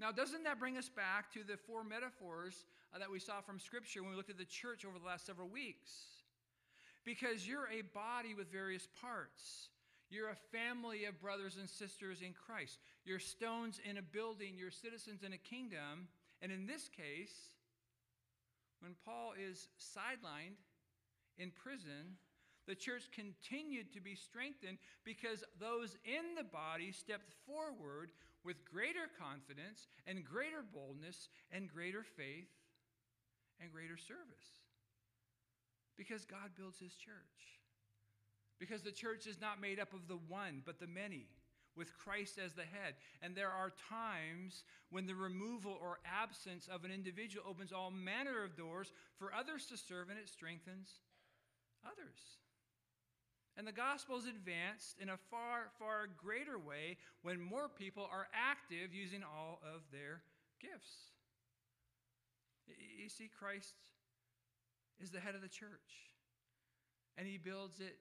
Now, 0.00 0.10
doesn't 0.10 0.42
that 0.44 0.58
bring 0.58 0.76
us 0.76 0.88
back 0.88 1.32
to 1.34 1.44
the 1.44 1.56
four 1.56 1.84
metaphors 1.84 2.66
uh, 2.92 2.98
that 2.98 3.10
we 3.10 3.20
saw 3.20 3.40
from 3.40 3.60
Scripture 3.60 4.02
when 4.02 4.10
we 4.10 4.16
looked 4.16 4.30
at 4.30 4.38
the 4.38 4.44
church 4.44 4.84
over 4.84 4.98
the 4.98 5.06
last 5.06 5.26
several 5.26 5.48
weeks? 5.48 5.90
Because 7.04 7.46
you're 7.46 7.68
a 7.70 7.82
body 7.94 8.34
with 8.34 8.50
various 8.50 8.88
parts. 9.00 9.68
You're 10.10 10.30
a 10.30 10.56
family 10.56 11.04
of 11.04 11.20
brothers 11.20 11.56
and 11.58 11.70
sisters 11.70 12.22
in 12.22 12.34
Christ. 12.34 12.78
You're 13.04 13.20
stones 13.20 13.80
in 13.88 13.98
a 13.98 14.02
building, 14.02 14.54
you're 14.56 14.70
citizens 14.70 15.22
in 15.22 15.32
a 15.32 15.38
kingdom. 15.38 16.08
And 16.42 16.50
in 16.50 16.66
this 16.66 16.88
case, 16.88 17.53
when 18.84 18.94
Paul 19.00 19.32
is 19.32 19.68
sidelined 19.80 20.60
in 21.38 21.50
prison, 21.50 22.20
the 22.68 22.74
church 22.74 23.08
continued 23.16 23.94
to 23.94 24.00
be 24.00 24.14
strengthened 24.14 24.76
because 25.04 25.42
those 25.58 25.96
in 26.04 26.36
the 26.36 26.44
body 26.44 26.92
stepped 26.92 27.32
forward 27.48 28.12
with 28.44 28.64
greater 28.68 29.08
confidence 29.18 29.88
and 30.06 30.22
greater 30.22 30.60
boldness 30.60 31.30
and 31.50 31.72
greater 31.72 32.04
faith 32.04 32.52
and 33.58 33.72
greater 33.72 33.96
service. 33.96 34.60
Because 35.96 36.26
God 36.26 36.52
builds 36.54 36.78
his 36.78 36.92
church. 36.92 37.56
Because 38.60 38.82
the 38.82 38.92
church 38.92 39.26
is 39.26 39.40
not 39.40 39.62
made 39.62 39.80
up 39.80 39.94
of 39.94 40.08
the 40.08 40.20
one, 40.28 40.60
but 40.64 40.78
the 40.78 40.86
many, 40.86 41.28
with 41.76 41.96
Christ 41.96 42.38
as 42.38 42.52
the 42.52 42.62
head. 42.62 42.94
And 43.22 43.34
there 43.34 43.50
are 43.50 43.72
times 43.88 44.64
when 44.90 45.06
the 45.06 45.14
removal 45.14 45.78
or 45.80 45.98
absence 46.04 46.68
of 46.68 46.84
an 46.84 46.90
individual 46.90 47.46
opens 47.48 47.72
all 47.72 47.90
manner 47.90 48.44
of 48.44 48.56
doors 48.56 48.92
for 49.18 49.32
others 49.32 49.66
to 49.66 49.76
serve, 49.76 50.10
and 50.10 50.18
it 50.18 50.28
strengthens 50.28 51.00
others. 51.84 52.38
And 53.56 53.66
the 53.66 53.72
gospel 53.72 54.18
is 54.18 54.26
advanced 54.26 54.98
in 55.00 55.08
a 55.08 55.18
far, 55.30 55.70
far 55.78 56.08
greater 56.16 56.58
way 56.58 56.96
when 57.22 57.40
more 57.40 57.68
people 57.68 58.08
are 58.10 58.26
active 58.34 58.92
using 58.92 59.22
all 59.22 59.60
of 59.62 59.82
their 59.92 60.22
gifts. 60.60 61.12
You 62.98 63.08
see, 63.08 63.30
Christ 63.38 63.74
is 65.00 65.10
the 65.10 65.20
head 65.20 65.34
of 65.34 65.42
the 65.42 65.48
church, 65.48 66.10
and 67.16 67.28
he 67.28 67.38
builds 67.38 67.78
it 67.78 67.98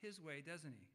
his 0.00 0.20
way, 0.20 0.42
doesn't 0.46 0.74
he? 0.78 0.86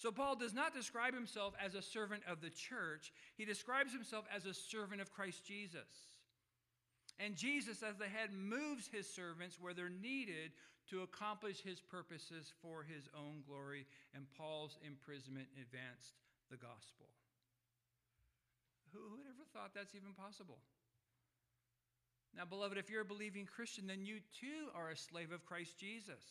So, 0.00 0.10
Paul 0.10 0.34
does 0.34 0.54
not 0.54 0.72
describe 0.72 1.12
himself 1.12 1.52
as 1.62 1.74
a 1.74 1.82
servant 1.82 2.22
of 2.26 2.40
the 2.40 2.48
church, 2.48 3.12
he 3.36 3.44
describes 3.44 3.92
himself 3.92 4.24
as 4.34 4.46
a 4.46 4.54
servant 4.54 5.02
of 5.02 5.12
Christ 5.12 5.44
Jesus. 5.44 6.16
And 7.18 7.36
Jesus, 7.36 7.82
as 7.82 7.98
the 7.98 8.08
head, 8.08 8.32
moves 8.32 8.88
his 8.88 9.06
servants 9.06 9.58
where 9.60 9.74
they're 9.74 9.92
needed 9.92 10.52
to 10.88 11.02
accomplish 11.02 11.60
his 11.60 11.82
purposes 11.82 12.50
for 12.62 12.82
his 12.82 13.10
own 13.14 13.44
glory, 13.46 13.84
and 14.14 14.24
Paul's 14.38 14.78
imprisonment 14.80 15.48
advanced 15.60 16.16
the 16.50 16.56
gospel. 16.56 17.12
Who 18.94 19.00
would 19.12 19.28
ever 19.28 19.44
thought 19.52 19.74
that's 19.74 19.94
even 19.94 20.14
possible? 20.16 20.60
Now, 22.34 22.46
beloved, 22.46 22.78
if 22.78 22.88
you're 22.88 23.02
a 23.02 23.04
believing 23.04 23.44
Christian, 23.44 23.86
then 23.86 24.06
you 24.06 24.20
too 24.40 24.72
are 24.74 24.88
a 24.88 24.96
slave 24.96 25.30
of 25.30 25.44
Christ 25.44 25.76
Jesus. 25.78 26.24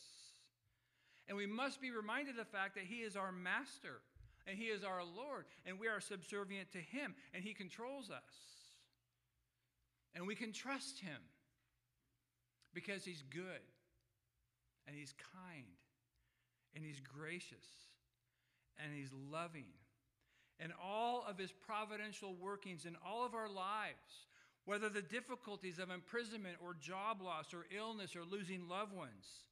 And 1.28 1.36
we 1.36 1.46
must 1.46 1.80
be 1.80 1.90
reminded 1.90 2.38
of 2.38 2.46
the 2.46 2.56
fact 2.56 2.74
that 2.74 2.84
He 2.84 2.96
is 2.96 3.16
our 3.16 3.32
master 3.32 4.00
and 4.46 4.58
He 4.58 4.64
is 4.64 4.84
our 4.84 5.02
Lord, 5.04 5.44
and 5.64 5.78
we 5.78 5.86
are 5.86 6.00
subservient 6.00 6.72
to 6.72 6.78
Him, 6.78 7.14
and 7.34 7.44
He 7.44 7.54
controls 7.54 8.10
us. 8.10 8.34
And 10.14 10.26
we 10.26 10.34
can 10.34 10.52
trust 10.52 10.98
Him 10.98 11.20
because 12.74 13.04
He's 13.04 13.22
good 13.30 13.60
and 14.86 14.96
He's 14.96 15.14
kind, 15.32 15.64
and 16.74 16.84
He's 16.84 17.00
gracious, 17.00 17.66
and 18.82 18.92
He's 18.92 19.12
loving. 19.30 19.66
And 20.58 20.72
all 20.82 21.24
of 21.28 21.38
His 21.38 21.52
providential 21.52 22.34
workings 22.34 22.84
in 22.86 22.96
all 23.06 23.24
of 23.24 23.34
our 23.34 23.48
lives, 23.48 24.26
whether 24.64 24.88
the 24.88 25.02
difficulties 25.02 25.78
of 25.78 25.90
imprisonment 25.90 26.56
or 26.60 26.74
job 26.74 27.22
loss 27.22 27.54
or 27.54 27.66
illness 27.76 28.16
or 28.16 28.24
losing 28.24 28.68
loved 28.68 28.92
ones, 28.92 29.44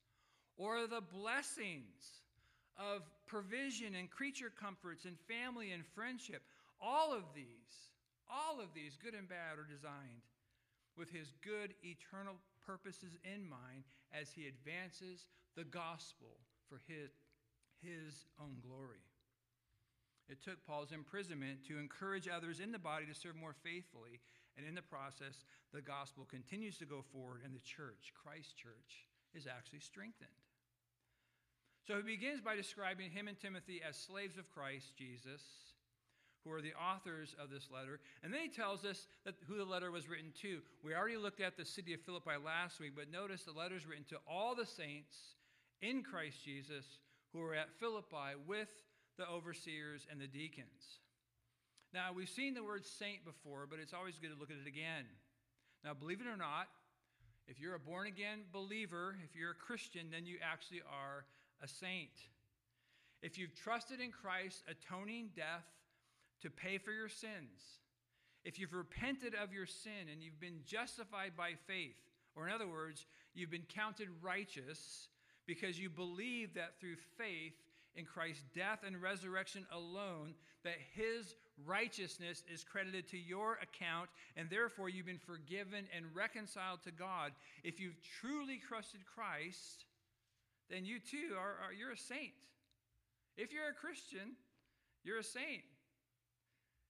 or 0.59 0.87
the 0.87 1.01
blessings 1.01 2.23
of 2.77 3.03
provision 3.27 3.95
and 3.95 4.11
creature 4.11 4.53
comforts 4.61 5.05
and 5.05 5.17
family 5.27 5.73
and 5.73 5.85
friendship, 5.95 6.43
all 6.81 7.13
of 7.13 7.23
these, 7.35 7.89
all 8.29 8.61
of 8.61 8.75
these, 8.75 8.99
good 9.03 9.15
and 9.15 9.29
bad, 9.29 9.59
are 9.59 9.67
designed 9.67 10.27
with 10.97 11.11
His 11.11 11.33
good 11.43 11.75
eternal 11.83 12.35
purposes 12.69 13.17
in 13.25 13.49
mind 13.49 13.89
as 14.13 14.29
he 14.31 14.47
advances 14.47 15.25
the 15.57 15.65
gospel 15.65 16.37
for 16.69 16.81
his, 16.87 17.09
his 17.81 18.29
own 18.41 18.61
glory. 18.61 19.01
It 20.29 20.45
took 20.45 20.61
Paul's 20.67 20.93
imprisonment 20.93 21.65
to 21.69 21.79
encourage 21.79 22.29
others 22.29 22.61
in 22.61 22.71
the 22.71 22.79
body 22.79 23.07
to 23.07 23.15
serve 23.15 23.37
more 23.37 23.57
faithfully, 23.65 24.21
and 24.59 24.67
in 24.67 24.75
the 24.75 24.83
process, 24.83 25.45
the 25.73 25.81
gospel 25.81 26.27
continues 26.29 26.77
to 26.79 26.85
go 26.85 27.03
forward, 27.13 27.41
and 27.45 27.55
the 27.55 27.65
church, 27.65 28.13
Christ 28.13 28.55
Church, 28.57 29.09
is 29.33 29.47
actually 29.47 29.81
strengthened. 29.81 30.29
So 31.89 31.97
he 31.97 32.03
begins 32.03 32.43
by 32.43 32.55
describing 32.55 33.11
him 33.11 33.29
and 33.29 33.41
Timothy 33.41 33.81
as 33.81 33.97
slaves 33.97 34.37
of 34.37 34.53
Christ 34.53 34.93
Jesus 34.95 35.41
who 36.45 36.53
are 36.53 36.61
the 36.61 36.75
authors 36.75 37.35
of 37.43 37.49
this 37.49 37.71
letter. 37.73 37.99
And 38.23 38.33
then 38.33 38.43
he 38.43 38.49
tells 38.49 38.85
us 38.85 39.07
who 39.47 39.57
the 39.57 39.65
letter 39.65 39.91
was 39.91 40.07
written 40.07 40.31
to. 40.43 40.61
We 40.85 40.95
already 40.95 41.17
looked 41.17 41.41
at 41.41 41.57
the 41.57 41.65
city 41.65 41.95
of 41.95 42.03
Philippi 42.03 42.37
last 42.45 42.79
week, 42.79 42.93
but 42.95 43.11
notice 43.11 43.45
the 43.45 43.53
letter 43.53 43.75
is 43.75 43.87
written 43.87 44.05
to 44.11 44.19
all 44.31 44.55
the 44.55 44.67
saints 44.67 45.17
in 45.81 46.03
Christ 46.03 46.45
Jesus 46.45 46.85
who 47.33 47.41
are 47.41 47.55
at 47.55 47.73
Philippi 47.81 48.37
with 48.47 48.69
the 49.17 49.27
overseers 49.27 50.07
and 50.11 50.21
the 50.21 50.27
deacons. 50.27 51.01
Now, 51.95 52.13
we've 52.15 52.29
seen 52.29 52.53
the 52.53 52.63
word 52.63 52.85
saint 52.85 53.25
before, 53.25 53.67
but 53.69 53.79
it's 53.79 53.95
always 53.95 54.19
good 54.19 54.31
to 54.31 54.39
look 54.39 54.51
at 54.51 54.59
it 54.63 54.69
again. 54.69 55.07
Now, 55.85 55.95
believe 55.95 56.21
it 56.21 56.27
or 56.27 56.37
not, 56.37 56.69
if 57.47 57.59
you're 57.59 57.77
a 57.77 57.81
born 57.81 58.07
again 58.07 58.41
believer, 58.53 59.17
if 59.25 59.35
you're 59.35 59.53
a 59.53 59.55
Christian, 59.55 60.09
then 60.13 60.27
you 60.27 60.37
actually 60.45 60.83
are 60.83 61.25
a 61.63 61.69
saint. 61.69 62.11
If 63.23 63.39
you've 63.39 63.55
trusted 63.55 64.01
in 64.01 64.13
Christ's 64.13 64.63
atoning 64.69 65.31
death 65.35 65.67
to 66.43 66.51
pay 66.51 66.79
for 66.79 66.93
your 66.93 67.09
sins, 67.09 67.81
if 68.45 68.59
you've 68.59 68.75
repented 68.75 69.35
of 69.35 69.53
your 69.53 69.67
sin 69.67 70.09
and 70.11 70.23
you've 70.23 70.41
been 70.41 70.61
justified 70.65 71.33
by 71.37 71.53
faith, 71.67 71.97
or 72.37 72.47
in 72.47 72.55
other 72.55 72.69
words, 72.69 73.07
you've 73.35 73.51
been 73.51 73.67
counted 73.75 74.09
righteous 74.23 75.09
because 75.47 75.79
you 75.79 75.91
believe 75.91 76.55
that 76.55 76.79
through 76.79 76.97
faith 77.17 77.55
in 77.97 78.05
Christ's 78.05 78.45
death 78.55 78.81
and 78.87 79.03
resurrection 79.03 79.67
alone, 79.73 80.35
that 80.63 80.77
his 80.95 81.35
righteousness 81.67 82.45
is 82.53 82.63
credited 82.63 83.09
to 83.09 83.19
your 83.19 83.59
account, 83.61 84.09
and 84.37 84.49
therefore 84.49 84.89
you've 84.89 85.07
been 85.07 85.19
forgiven 85.19 85.87
and 85.97 86.07
reconciled 86.15 86.83
to 86.85 86.93
God. 86.93 87.33
If 87.65 87.81
you've 87.81 88.01
truly 88.21 88.61
trusted 88.69 89.01
Christ, 89.05 89.85
then 90.71 90.85
you 90.85 90.99
too 90.99 91.35
are, 91.37 91.57
are 91.65 91.73
you're 91.73 91.93
a 91.93 91.99
saint. 91.99 92.33
If 93.37 93.53
you're 93.53 93.69
a 93.69 93.75
Christian, 93.75 94.37
you're 95.05 95.19
a 95.19 95.25
saint. 95.25 95.63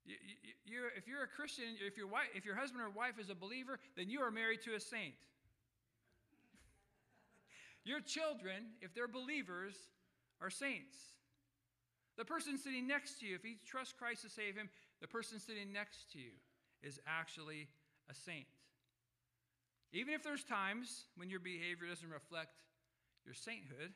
You—you 0.04 0.80
if 0.96 1.06
you're 1.06 1.22
a 1.22 1.28
Christian, 1.28 1.64
if 1.84 1.96
your, 1.96 2.06
wife, 2.06 2.28
if 2.34 2.44
your 2.44 2.56
husband 2.56 2.82
or 2.82 2.90
wife 2.90 3.18
is 3.20 3.28
a 3.28 3.34
believer, 3.34 3.78
then 3.96 4.08
you 4.08 4.20
are 4.20 4.30
married 4.30 4.62
to 4.62 4.74
a 4.74 4.80
saint. 4.80 5.14
your 7.84 8.00
children, 8.00 8.72
if 8.80 8.94
they're 8.94 9.08
believers, 9.08 9.74
are 10.40 10.50
saints. 10.50 10.96
The 12.16 12.24
person 12.24 12.58
sitting 12.58 12.88
next 12.88 13.20
to 13.20 13.26
you, 13.26 13.34
if 13.36 13.42
he 13.42 13.58
trusts 13.64 13.94
Christ 13.96 14.22
to 14.22 14.30
save 14.30 14.56
him, 14.56 14.70
the 15.00 15.06
person 15.06 15.38
sitting 15.38 15.72
next 15.72 16.10
to 16.12 16.18
you 16.18 16.32
is 16.82 16.98
actually 17.06 17.68
a 18.10 18.14
saint. 18.14 18.46
Even 19.92 20.14
if 20.14 20.22
there's 20.22 20.44
times 20.44 21.04
when 21.16 21.30
your 21.30 21.40
behavior 21.40 21.86
doesn't 21.88 22.10
reflect 22.10 22.50
your 23.28 23.34
sainthood, 23.34 23.92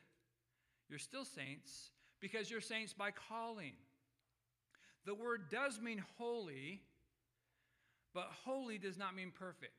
you're 0.89 0.99
still 0.99 1.25
saints 1.25 1.89
because 2.21 2.51
you're 2.51 2.61
saints 2.61 2.93
by 2.93 3.09
calling. 3.09 3.73
The 5.05 5.15
word 5.15 5.49
does 5.49 5.81
mean 5.81 6.03
holy, 6.19 6.83
But 8.13 8.27
holy 8.45 8.77
does 8.77 8.97
not 8.97 9.15
mean 9.15 9.31
perfect. 9.33 9.73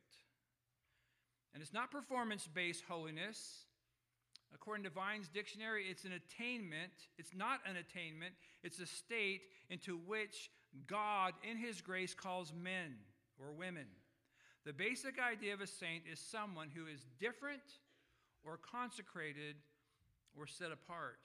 And 1.52 1.62
it's 1.62 1.72
not 1.72 1.92
performance 1.92 2.48
based 2.52 2.82
holiness. 2.88 3.66
According 4.52 4.84
to 4.84 4.90
Vine's 4.90 5.28
dictionary, 5.28 5.84
it's 5.88 6.04
an 6.04 6.12
attainment. 6.12 6.92
It's 7.16 7.34
not 7.34 7.60
an 7.68 7.76
attainment, 7.76 8.34
it's 8.62 8.80
a 8.80 8.86
state 8.86 9.42
into 9.70 9.98
which 9.98 10.50
God, 10.86 11.34
in 11.48 11.56
His 11.56 11.80
grace, 11.80 12.14
calls 12.14 12.52
men 12.52 12.96
or 13.38 13.52
women. 13.52 13.86
The 14.66 14.72
basic 14.72 15.20
idea 15.20 15.54
of 15.54 15.60
a 15.60 15.66
saint 15.66 16.04
is 16.10 16.18
someone 16.18 16.70
who 16.74 16.86
is 16.86 17.06
different 17.20 17.62
or 18.44 18.58
consecrated 18.58 19.56
or 20.38 20.46
set 20.46 20.72
apart. 20.72 21.18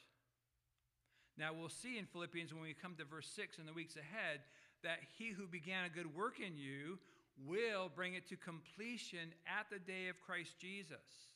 Now, 1.38 1.52
we'll 1.54 1.70
see 1.70 1.98
in 1.98 2.06
Philippians 2.06 2.54
when 2.54 2.64
we 2.64 2.74
come 2.74 2.96
to 2.98 3.06
verse 3.06 3.30
6 3.36 3.60
in 3.60 3.66
the 3.66 3.74
weeks 3.74 3.96
ahead 3.96 4.42
that 4.84 5.00
he 5.18 5.30
who 5.30 5.48
began 5.48 5.86
a 5.86 5.90
good 5.90 6.16
work 6.16 6.40
in 6.40 6.58
you 6.58 7.00
will 7.48 7.90
bring 7.94 8.14
it 8.14 8.28
to 8.30 8.36
completion 8.36 9.32
at 9.48 9.70
the 9.72 9.80
day 9.80 10.10
of 10.10 10.20
Christ 10.20 10.60
Jesus. 10.60 11.32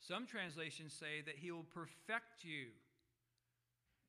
Some 0.00 0.26
translations 0.26 0.92
say 0.92 1.22
that 1.26 1.36
he 1.36 1.50
will 1.50 1.66
perfect 1.74 2.42
you 2.42 2.66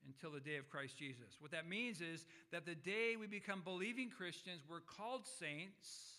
until 0.05 0.31
the 0.31 0.39
day 0.39 0.57
of 0.57 0.69
Christ 0.69 0.97
Jesus. 0.97 1.37
What 1.39 1.51
that 1.51 1.67
means 1.67 2.01
is 2.01 2.25
that 2.51 2.65
the 2.65 2.75
day 2.75 3.15
we 3.19 3.27
become 3.27 3.61
believing 3.63 4.09
Christians, 4.09 4.61
we're 4.69 4.81
called 4.81 5.25
saints, 5.39 6.17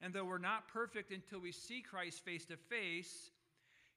and 0.00 0.12
though 0.12 0.24
we're 0.24 0.38
not 0.38 0.68
perfect 0.68 1.12
until 1.12 1.40
we 1.40 1.52
see 1.52 1.82
Christ 1.82 2.24
face 2.24 2.44
to 2.46 2.56
face, 2.56 3.30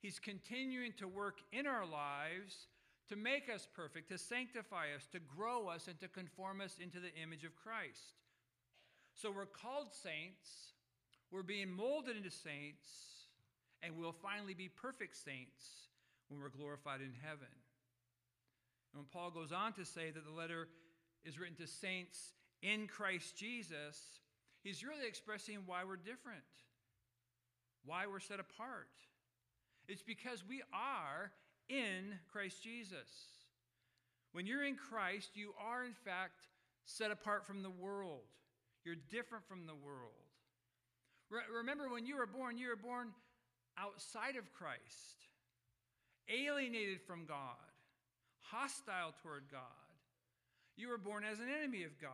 he's 0.02 0.20
continuing 0.20 0.94
to 0.98 1.08
work 1.08 1.40
in 1.52 1.68
our 1.68 1.86
lives 1.86 2.68
to 3.10 3.16
make 3.16 3.50
us 3.50 3.68
perfect, 3.76 4.10
to 4.10 4.18
sanctify 4.18 4.86
us, 4.96 5.08
to 5.12 5.20
grow 5.20 5.68
us, 5.68 5.88
and 5.88 6.00
to 6.00 6.08
conform 6.08 6.62
us 6.62 6.78
into 6.82 7.00
the 7.00 7.14
image 7.22 7.44
of 7.44 7.56
Christ. 7.56 8.22
So 9.16 9.32
we're 9.32 9.46
called 9.46 9.88
saints, 9.92 10.74
we're 11.32 11.44
being 11.44 11.72
molded 11.72 12.16
into 12.16 12.30
saints, 12.30 12.88
and 13.82 13.98
we'll 13.98 14.14
finally 14.14 14.54
be 14.54 14.70
perfect 14.70 15.16
saints 15.16 15.90
when 16.30 16.40
we're 16.40 16.50
glorified 16.50 17.02
in 17.02 17.14
heaven. 17.24 17.48
And 18.94 19.02
when 19.02 19.06
Paul 19.12 19.32
goes 19.32 19.52
on 19.52 19.74
to 19.74 19.86
say 19.86 20.12
that 20.12 20.26
the 20.26 20.32
letter 20.32 20.68
is 21.26 21.40
written 21.40 21.58
to 21.58 21.68
saints 21.68 22.34
in 22.62 22.88
Christ 22.88 23.36
Jesus, 23.36 23.98
he's 24.64 24.84
really 24.84 25.08
expressing 25.08 25.60
why 25.66 25.84
we're 25.84 25.98
different, 25.98 26.44
why 27.86 28.06
we're 28.06 28.20
set 28.20 28.40
apart. 28.40 28.90
It's 29.90 30.04
because 30.04 30.44
we 30.48 30.62
are 30.72 31.32
in 31.68 32.14
Christ 32.32 32.64
Jesus. 32.64 33.10
When 34.34 34.46
you're 34.46 34.64
in 34.64 34.76
Christ, 34.76 35.32
you 35.34 35.54
are 35.60 35.84
in 35.84 35.94
fact 36.06 36.46
set 36.86 37.10
apart 37.10 37.46
from 37.46 37.64
the 37.64 37.72
world. 37.72 38.30
You're 38.86 39.02
different 39.10 39.48
from 39.48 39.66
the 39.66 39.76
world. 39.76 40.14
Re- 41.32 41.58
remember, 41.58 41.90
when 41.90 42.06
you 42.06 42.18
were 42.18 42.28
born, 42.28 42.58
you 42.58 42.70
were 42.70 42.76
born 42.76 43.10
outside 43.78 44.36
of 44.36 44.54
Christ, 44.54 45.26
alienated 46.30 47.02
from 47.02 47.26
God, 47.26 47.58
hostile 48.42 49.14
toward 49.24 49.44
God. 49.52 49.62
You 50.78 50.90
were 50.90 50.98
born 50.98 51.24
as 51.24 51.40
an 51.40 51.50
enemy 51.50 51.84
of 51.84 52.00
God. 52.00 52.12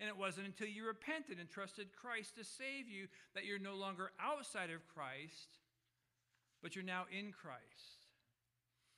And 0.00 0.08
it 0.08 0.16
wasn't 0.16 0.46
until 0.46 0.68
you 0.68 0.86
repented 0.86 1.38
and 1.38 1.50
trusted 1.50 1.88
Christ 1.96 2.36
to 2.36 2.44
save 2.44 2.88
you 2.88 3.08
that 3.34 3.44
you're 3.46 3.58
no 3.58 3.74
longer 3.74 4.12
outside 4.20 4.70
of 4.70 4.86
Christ, 4.94 5.58
but 6.62 6.74
you're 6.74 6.84
now 6.84 7.04
in 7.16 7.32
Christ. 7.32 8.06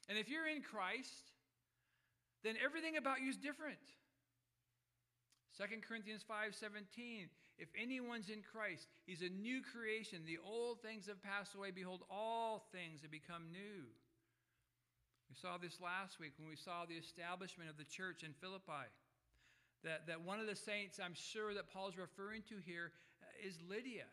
And 0.09 0.19
if 0.19 0.29
you're 0.29 0.49
in 0.49 0.63
Christ, 0.63 1.33
then 2.43 2.57
everything 2.63 2.97
about 2.97 3.21
you 3.21 3.31
is 3.31 3.37
different. 3.37 3.79
2 5.57 5.83
Corinthians 5.87 6.25
5:17 6.25 7.29
If 7.59 7.69
anyone's 7.77 8.31
in 8.31 8.43
Christ, 8.43 8.89
he's 9.05 9.21
a 9.21 9.29
new 9.29 9.61
creation. 9.61 10.25
The 10.25 10.39
old 10.39 10.81
things 10.81 11.07
have 11.07 11.23
passed 11.23 11.55
away. 11.55 11.71
Behold, 11.71 12.03
all 12.09 12.67
things 12.73 13.03
have 13.03 13.11
become 13.11 13.53
new. 13.53 13.85
We 15.29 15.37
saw 15.37 15.59
this 15.59 15.79
last 15.79 16.19
week 16.19 16.33
when 16.39 16.49
we 16.49 16.57
saw 16.57 16.87
the 16.87 16.97
establishment 16.97 17.69
of 17.69 17.77
the 17.77 17.85
church 17.85 18.25
in 18.25 18.33
Philippi. 18.33 18.89
That, 19.85 20.07
that 20.09 20.23
one 20.23 20.41
of 20.41 20.47
the 20.47 20.57
saints 20.57 20.99
I'm 20.99 21.15
sure 21.15 21.55
that 21.55 21.71
Paul's 21.71 21.97
referring 21.97 22.43
to 22.49 22.57
here 22.59 22.93
uh, 23.23 23.49
Lydia, 23.69 24.05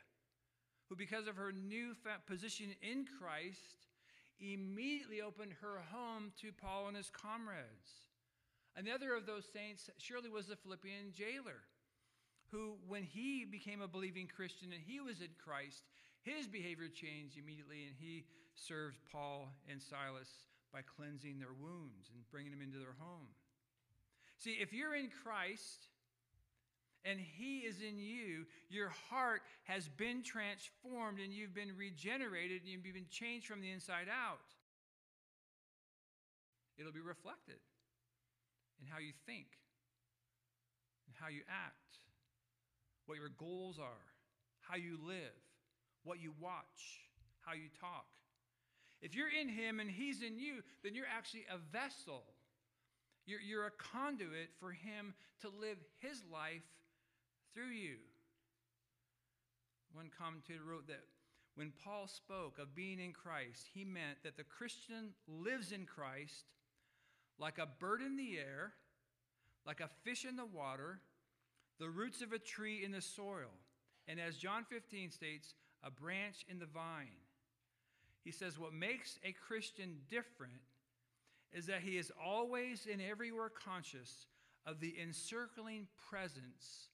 who, 0.89 0.95
because 0.95 1.27
of 1.27 1.35
her 1.35 1.51
new 1.51 1.93
position 2.27 2.67
in 2.81 3.05
Christ, 3.19 3.87
immediately 4.39 5.21
opened 5.21 5.53
her 5.61 5.81
home 5.91 6.31
to 6.41 6.51
Paul 6.51 6.87
and 6.87 6.97
his 6.97 7.09
comrades. 7.09 8.07
Another 8.75 9.15
of 9.15 9.25
those 9.25 9.45
saints 9.51 9.89
surely 9.97 10.29
was 10.29 10.45
the 10.45 10.55
Philippian 10.55 11.11
jailer, 11.13 11.65
who, 12.51 12.75
when 12.87 13.03
he 13.03 13.43
became 13.43 13.81
a 13.81 13.87
believing 13.87 14.27
Christian 14.27 14.71
and 14.71 14.81
he 14.85 14.99
was 14.99 15.19
in 15.19 15.33
Christ, 15.43 15.83
his 16.21 16.47
behavior 16.47 16.87
changed 16.87 17.37
immediately 17.37 17.85
and 17.87 17.95
he 17.97 18.25
served 18.55 18.97
Paul 19.11 19.49
and 19.69 19.81
Silas 19.81 20.29
by 20.71 20.81
cleansing 20.81 21.39
their 21.39 21.53
wounds 21.59 22.11
and 22.13 22.23
bringing 22.31 22.51
them 22.51 22.61
into 22.61 22.77
their 22.77 22.95
home. 22.99 23.27
See, 24.37 24.57
if 24.61 24.71
you're 24.71 24.95
in 24.95 25.09
Christ, 25.23 25.87
and 27.05 27.19
He 27.19 27.59
is 27.59 27.77
in 27.81 27.97
you, 27.97 28.45
your 28.69 28.89
heart 29.09 29.41
has 29.63 29.87
been 29.87 30.23
transformed 30.23 31.19
and 31.19 31.33
you've 31.33 31.53
been 31.53 31.75
regenerated 31.77 32.61
and 32.61 32.69
you've 32.71 32.83
been 32.83 33.09
changed 33.09 33.47
from 33.47 33.61
the 33.61 33.71
inside 33.71 34.07
out. 34.09 34.39
It'll 36.77 36.91
be 36.91 37.01
reflected 37.01 37.57
in 38.81 38.87
how 38.87 38.99
you 38.99 39.13
think, 39.25 39.47
how 41.19 41.29
you 41.29 41.41
act, 41.49 41.97
what 43.05 43.17
your 43.17 43.31
goals 43.37 43.79
are, 43.79 44.05
how 44.61 44.75
you 44.75 44.99
live, 45.05 45.37
what 46.03 46.21
you 46.21 46.33
watch, 46.39 47.01
how 47.41 47.53
you 47.53 47.69
talk. 47.79 48.05
If 49.01 49.15
you're 49.15 49.29
in 49.29 49.49
Him 49.49 49.79
and 49.79 49.89
He's 49.89 50.21
in 50.21 50.37
you, 50.37 50.61
then 50.83 50.95
you're 50.95 51.05
actually 51.15 51.45
a 51.51 51.57
vessel. 51.57 52.23
You're, 53.25 53.41
you're 53.41 53.67
a 53.67 53.71
conduit 53.71 54.49
for 54.59 54.71
Him 54.71 55.13
to 55.41 55.49
live 55.49 55.77
His 55.99 56.21
life 56.31 56.63
through 57.57 57.73
you. 57.73 57.95
One 59.91 60.11
commentator 60.15 60.61
wrote 60.63 60.85
that 60.87 61.05
when 61.55 61.73
Paul 61.83 62.07
spoke 62.07 62.59
of 62.59 62.75
being 62.75 62.99
in 62.99 63.13
Christ, 63.13 63.65
he 63.73 63.83
meant 63.83 64.21
that 64.23 64.37
the 64.37 64.43
Christian 64.43 65.09
lives 65.27 65.71
in 65.71 65.87
Christ 65.87 66.45
like 67.39 67.57
a 67.57 67.67
bird 67.79 68.03
in 68.03 68.15
the 68.15 68.37
air, 68.37 68.73
like 69.65 69.81
a 69.81 69.89
fish 70.03 70.23
in 70.23 70.35
the 70.35 70.45
water, 70.45 70.99
the 71.79 71.89
roots 71.89 72.21
of 72.21 72.31
a 72.31 72.37
tree 72.37 72.85
in 72.85 72.91
the 72.91 73.01
soil, 73.01 73.49
and 74.07 74.19
as 74.19 74.37
John 74.37 74.63
15 74.69 75.09
states, 75.09 75.55
a 75.83 75.89
branch 75.89 76.45
in 76.47 76.59
the 76.59 76.67
vine. 76.67 77.07
He 78.23 78.31
says, 78.31 78.59
What 78.59 78.73
makes 78.73 79.17
a 79.23 79.31
Christian 79.31 79.97
different 80.11 80.61
is 81.51 81.65
that 81.65 81.81
he 81.81 81.97
is 81.97 82.11
always 82.23 82.87
and 82.91 83.01
everywhere 83.01 83.49
conscious 83.49 84.27
of 84.67 84.79
the 84.79 84.93
encircling 85.01 85.87
presence 86.09 86.89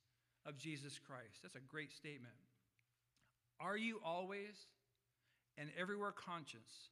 of 0.45 0.58
Jesus 0.58 0.99
Christ. 0.99 1.41
That's 1.41 1.56
a 1.56 1.60
great 1.60 1.93
statement. 1.93 2.34
Are 3.60 3.77
you 3.77 3.99
always 4.03 4.67
and 5.58 5.69
everywhere 5.79 6.12
conscious 6.12 6.89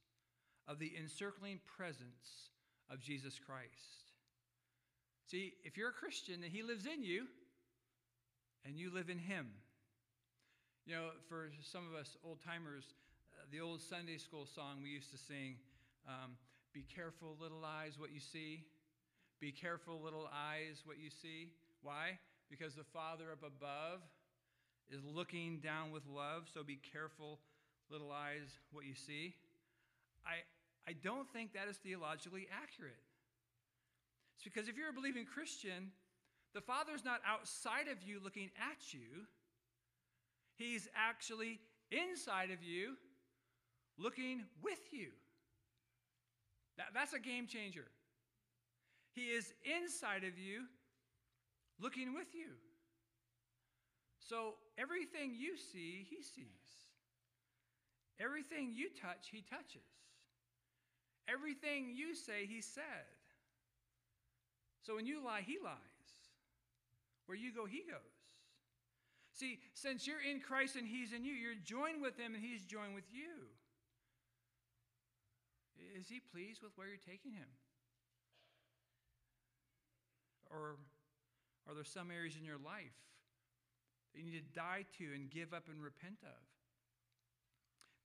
of 0.68 0.78
the 0.78 0.92
encircling 0.98 1.60
presence 1.76 2.50
of 2.90 3.00
Jesus 3.00 3.38
Christ? 3.38 4.06
See, 5.30 5.54
if 5.64 5.76
you're 5.76 5.90
a 5.90 5.92
Christian, 5.92 6.40
then 6.40 6.50
He 6.50 6.62
lives 6.62 6.86
in 6.86 7.02
you 7.02 7.26
and 8.64 8.76
you 8.76 8.92
live 8.92 9.10
in 9.10 9.18
Him. 9.18 9.48
You 10.86 10.94
know, 10.94 11.08
for 11.28 11.50
some 11.62 11.86
of 11.88 11.98
us 11.98 12.16
old 12.24 12.38
timers, 12.44 12.84
uh, 13.34 13.44
the 13.50 13.60
old 13.60 13.80
Sunday 13.80 14.18
school 14.18 14.46
song 14.46 14.80
we 14.82 14.90
used 14.90 15.10
to 15.12 15.18
sing 15.18 15.56
um, 16.08 16.32
Be 16.72 16.84
careful, 16.94 17.36
little 17.40 17.64
eyes, 17.64 17.98
what 17.98 18.12
you 18.12 18.20
see. 18.20 18.64
Be 19.40 19.52
careful, 19.52 20.00
little 20.02 20.28
eyes, 20.32 20.82
what 20.84 20.98
you 20.98 21.10
see. 21.10 21.50
Why? 21.82 22.18
Because 22.52 22.74
the 22.74 22.84
Father 22.84 23.32
up 23.32 23.40
above 23.40 24.04
is 24.92 25.00
looking 25.02 25.58
down 25.64 25.90
with 25.90 26.02
love. 26.06 26.44
So 26.52 26.62
be 26.62 26.76
careful, 26.92 27.40
little 27.90 28.12
eyes, 28.12 28.60
what 28.72 28.84
you 28.84 28.94
see. 28.94 29.34
I, 30.26 30.44
I 30.86 30.92
don't 30.92 31.26
think 31.32 31.54
that 31.54 31.66
is 31.68 31.78
theologically 31.78 32.46
accurate. 32.52 33.00
It's 34.36 34.44
because 34.44 34.68
if 34.68 34.76
you're 34.76 34.90
a 34.90 34.92
believing 34.92 35.24
Christian, 35.24 35.92
the 36.54 36.60
Father's 36.60 37.04
not 37.04 37.20
outside 37.26 37.88
of 37.88 38.06
you 38.06 38.20
looking 38.22 38.50
at 38.60 38.92
you, 38.92 39.24
He's 40.56 40.88
actually 40.94 41.58
inside 41.90 42.50
of 42.50 42.62
you 42.62 42.94
looking 43.98 44.44
with 44.62 44.78
you. 44.92 45.08
That, 46.76 46.88
that's 46.94 47.12
a 47.12 47.18
game 47.18 47.46
changer. 47.46 47.86
He 49.14 49.22
is 49.22 49.52
inside 49.64 50.24
of 50.24 50.38
you 50.38 50.62
looking 51.82 52.14
with 52.14 52.34
you. 52.34 52.48
So 54.28 54.54
everything 54.78 55.34
you 55.36 55.56
see, 55.56 56.06
he 56.08 56.22
sees. 56.22 56.46
Everything 58.20 58.72
you 58.72 58.88
touch, 59.00 59.28
he 59.30 59.42
touches. 59.42 59.88
Everything 61.28 61.92
you 61.94 62.14
say, 62.14 62.46
he 62.46 62.60
said. 62.60 63.10
So 64.82 64.96
when 64.96 65.06
you 65.06 65.24
lie, 65.24 65.42
he 65.44 65.58
lies. 65.62 65.76
Where 67.26 67.36
you 67.36 67.52
go, 67.52 67.66
he 67.66 67.82
goes. 67.88 68.12
See, 69.32 69.58
since 69.74 70.06
you're 70.06 70.20
in 70.22 70.40
Christ 70.40 70.76
and 70.76 70.86
He's 70.86 71.12
in 71.12 71.24
you, 71.24 71.32
you're 71.32 71.58
joined 71.64 72.02
with 72.02 72.18
Him 72.18 72.34
and 72.34 72.42
He's 72.44 72.64
joined 72.64 72.94
with 72.94 73.08
you. 73.10 73.48
Is 75.98 76.06
He 76.08 76.20
pleased 76.20 76.62
with 76.62 76.72
where 76.76 76.86
you're 76.86 76.96
taking 76.96 77.32
Him? 77.32 77.48
Or 80.50 80.76
are 81.68 81.74
there 81.74 81.84
some 81.84 82.10
areas 82.10 82.36
in 82.38 82.44
your 82.44 82.58
life 82.58 82.98
that 84.12 84.20
you 84.20 84.26
need 84.26 84.38
to 84.38 84.54
die 84.54 84.84
to 84.98 85.04
and 85.14 85.30
give 85.30 85.54
up 85.54 85.68
and 85.70 85.82
repent 85.82 86.18
of? 86.22 86.42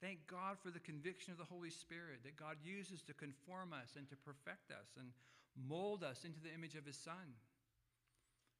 Thank 0.01 0.29
God 0.29 0.61
for 0.61 0.69
the 0.69 0.79
conviction 0.79 1.33
of 1.33 1.41
the 1.41 1.49
Holy 1.49 1.71
Spirit 1.71 2.21
that 2.23 2.37
God 2.37 2.57
uses 2.61 3.01
to 3.03 3.17
conform 3.17 3.73
us 3.73 3.97
and 3.97 4.07
to 4.09 4.15
perfect 4.15 4.69
us 4.69 4.93
and 4.97 5.09
mold 5.57 6.03
us 6.03 6.21
into 6.23 6.39
the 6.39 6.53
image 6.53 6.75
of 6.75 6.85
His 6.85 6.97
Son. 6.97 7.33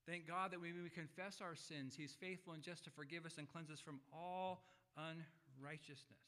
Thank 0.10 0.26
God 0.26 0.50
that 0.52 0.62
when 0.62 0.82
we 0.82 0.90
confess 0.90 1.38
our 1.42 1.54
sins, 1.54 1.94
He's 1.94 2.18
faithful 2.18 2.54
and 2.54 2.64
just 2.64 2.86
to 2.86 2.90
forgive 2.90 3.26
us 3.26 3.38
and 3.38 3.48
cleanse 3.48 3.70
us 3.70 3.80
from 3.80 4.00
all 4.10 4.64
unrighteousness. 4.98 6.26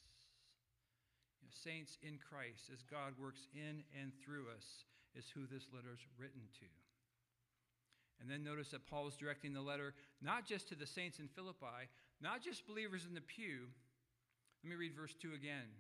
You 1.42 1.48
know, 1.48 1.54
saints 1.56 1.98
in 2.04 2.20
Christ, 2.22 2.70
as 2.70 2.84
God 2.84 3.18
works 3.18 3.48
in 3.56 3.82
and 4.00 4.12
through 4.22 4.46
us, 4.54 4.86
is 5.16 5.32
who 5.34 5.48
this 5.48 5.66
letter 5.74 5.96
is 5.96 6.06
written 6.20 6.46
to. 6.60 6.70
And 8.22 8.30
then 8.30 8.44
notice 8.44 8.70
that 8.72 8.88
Paul 8.88 9.08
is 9.08 9.16
directing 9.16 9.54
the 9.54 9.62
letter 9.62 9.94
not 10.22 10.46
just 10.46 10.68
to 10.70 10.76
the 10.76 10.86
saints 10.86 11.20
in 11.20 11.28
Philippi, 11.28 11.88
not 12.22 12.42
just 12.42 12.68
believers 12.68 13.06
in 13.08 13.14
the 13.14 13.22
pew 13.22 13.68
let 14.64 14.70
me 14.70 14.76
read 14.76 14.96
verse 14.96 15.16
2 15.22 15.34
again. 15.34 15.72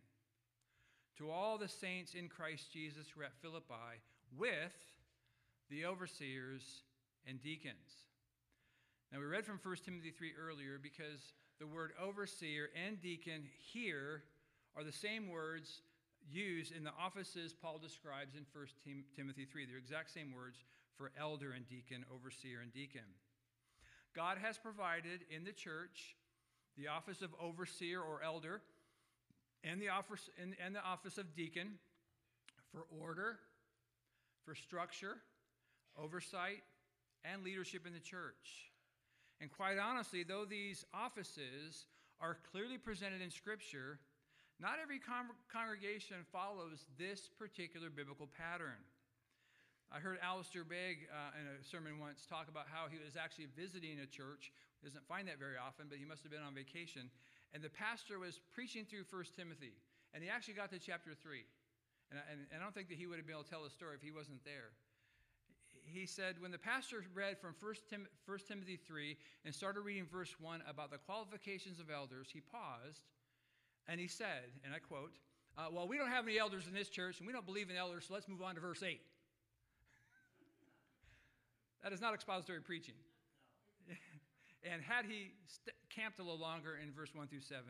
To 1.17 1.30
all 1.30 1.58
the 1.58 1.67
saints 1.67 2.13
in 2.13 2.30
Christ 2.30 2.71
Jesus 2.71 3.08
who 3.10 3.21
are 3.21 3.25
at 3.25 3.41
Philippi, 3.41 3.99
with 4.38 4.75
the 5.69 5.86
overseers 5.86 6.84
and 7.28 7.41
deacons. 7.41 8.08
Now, 9.12 9.19
we 9.19 9.25
read 9.25 9.45
from 9.45 9.60
1 9.62 9.75
Timothy 9.84 10.12
3 10.12 10.32
earlier 10.39 10.80
because 10.82 11.34
the 11.60 11.67
word 11.67 11.91
overseer 12.02 12.69
and 12.88 13.02
deacon 13.02 13.43
here 13.73 14.23
are 14.78 14.84
the 14.84 14.93
same 14.93 15.30
words 15.30 15.82
used 16.32 16.73
in 16.73 16.84
the 16.84 16.93
offices 16.97 17.54
Paul 17.54 17.80
describes 17.80 18.36
in 18.36 18.45
1 18.54 18.67
Timothy 19.15 19.45
3. 19.45 19.65
They're 19.65 19.78
exact 19.78 20.13
same 20.13 20.34
words 20.34 20.60
for 20.99 21.12
elder 21.17 21.53
and 21.53 21.67
deacon, 21.69 22.03
overseer 22.13 22.59
and 22.62 22.73
deacon. 22.73 23.07
God 24.13 24.38
has 24.38 24.57
provided 24.57 25.21
in 25.33 25.45
the 25.45 25.53
church 25.53 26.15
the 26.77 26.89
office 26.89 27.21
of 27.21 27.29
overseer 27.41 28.01
or 28.01 28.21
elder, 28.21 28.62
and 29.63 29.81
the 29.81 29.89
office, 29.89 30.29
and, 30.41 30.55
and 30.63 30.75
the 30.75 30.83
office 30.83 31.17
of 31.17 31.33
deacon 31.35 31.79
for 32.71 32.85
order, 33.01 33.39
for 34.45 34.55
structure, 34.55 35.17
oversight, 35.97 36.63
and 37.23 37.43
leadership 37.43 37.88
in 37.88 37.93
the 37.93 37.99
church. 37.99 38.71
And 39.41 39.49
quite 39.49 39.77
honestly, 39.77 40.23
though 40.23 40.45
these 40.45 40.85
offices 40.93 41.85
are 42.19 42.38
clearly 42.51 42.77
presented 42.77 43.21
in 43.21 43.31
Scripture, 43.31 43.99
not 44.59 44.73
every 44.83 44.99
con- 44.99 45.35
congregation 45.51 46.17
follows 46.31 46.85
this 46.97 47.29
particular 47.39 47.89
biblical 47.89 48.27
pattern. 48.38 48.83
I 49.89 49.97
heard 49.97 50.21
Alistair 50.21 50.62
Begg 50.62 51.10
uh, 51.10 51.34
in 51.34 51.49
a 51.49 51.65
sermon 51.65 51.97
once 51.97 52.30
talk 52.30 52.45
about 52.45 52.69
how 52.69 52.86
he 52.86 53.02
was 53.02 53.17
actually 53.17 53.49
visiting 53.58 53.97
a 53.97 54.06
church. 54.06 54.54
He 54.78 54.86
doesn't 54.86 55.02
find 55.10 55.25
that 55.25 55.41
very 55.41 55.58
often, 55.58 55.89
but 55.89 55.97
he 55.97 56.06
must 56.06 56.21
have 56.21 56.30
been 56.30 56.45
on 56.45 56.54
vacation. 56.54 57.10
And 57.58 57.65
the 57.65 57.73
pastor 57.73 58.21
was 58.21 58.38
preaching 58.54 58.86
through 58.86 59.10
1 59.10 59.34
Timothy, 59.34 59.73
and 60.13 60.21
he 60.21 60.30
actually 60.30 60.54
got 60.54 60.69
to 60.78 60.80
chapter 60.80 61.17
3. 61.17 61.41
And 62.13 62.21
I, 62.21 62.23
and, 62.30 62.39
and 62.54 62.58
I 62.62 62.63
don't 62.63 62.73
think 62.78 62.93
that 62.93 63.02
he 63.02 63.10
would 63.10 63.17
have 63.17 63.25
been 63.25 63.34
able 63.34 63.49
to 63.49 63.49
tell 63.49 63.65
the 63.65 63.73
story 63.73 63.97
if 63.97 64.06
he 64.06 64.13
wasn't 64.13 64.45
there. 64.45 64.78
He 65.89 66.06
said, 66.06 66.38
when 66.38 66.54
the 66.54 66.62
pastor 66.62 67.02
read 67.17 67.41
from 67.41 67.58
1, 67.58 67.73
Tim, 67.89 68.06
1 68.30 68.38
Timothy 68.45 68.78
3 68.78 69.17
and 69.41 69.49
started 69.49 69.82
reading 69.82 70.06
verse 70.06 70.38
1 70.38 70.69
about 70.69 70.93
the 70.93 71.02
qualifications 71.02 71.82
of 71.82 71.89
elders, 71.89 72.30
he 72.30 72.45
paused 72.45 73.10
and 73.89 73.97
he 73.97 74.06
said, 74.06 74.54
and 74.62 74.69
I 74.69 74.78
quote, 74.78 75.17
uh, 75.58 75.73
Well, 75.73 75.88
we 75.88 75.97
don't 75.97 76.13
have 76.13 76.30
any 76.30 76.38
elders 76.38 76.67
in 76.69 76.78
this 76.78 76.89
church, 76.89 77.17
and 77.17 77.25
we 77.25 77.34
don't 77.34 77.45
believe 77.45 77.71
in 77.71 77.75
elders, 77.75 78.06
so 78.08 78.13
let's 78.13 78.30
move 78.30 78.43
on 78.43 78.54
to 78.54 78.62
verse 78.62 78.84
8. 78.84 79.02
That 81.83 81.93
is 81.93 82.01
not 82.01 82.13
expository 82.13 82.61
preaching. 82.61 82.95
and 84.63 84.81
had 84.81 85.05
he 85.05 85.31
st- 85.47 85.75
camped 85.89 86.19
a 86.19 86.23
little 86.23 86.39
longer 86.39 86.77
in 86.81 86.91
verse 86.91 87.13
1 87.13 87.27
through 87.27 87.41
7, 87.41 87.63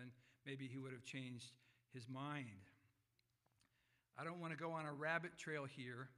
maybe 0.45 0.67
he 0.67 0.77
would 0.77 0.91
have 0.91 1.03
changed 1.03 1.51
his 1.93 2.07
mind. 2.09 2.47
I 4.17 4.23
don't 4.23 4.39
want 4.39 4.51
to 4.51 4.57
go 4.57 4.71
on 4.71 4.85
a 4.85 4.93
rabbit 4.93 5.37
trail 5.37 5.65
here 5.65 6.09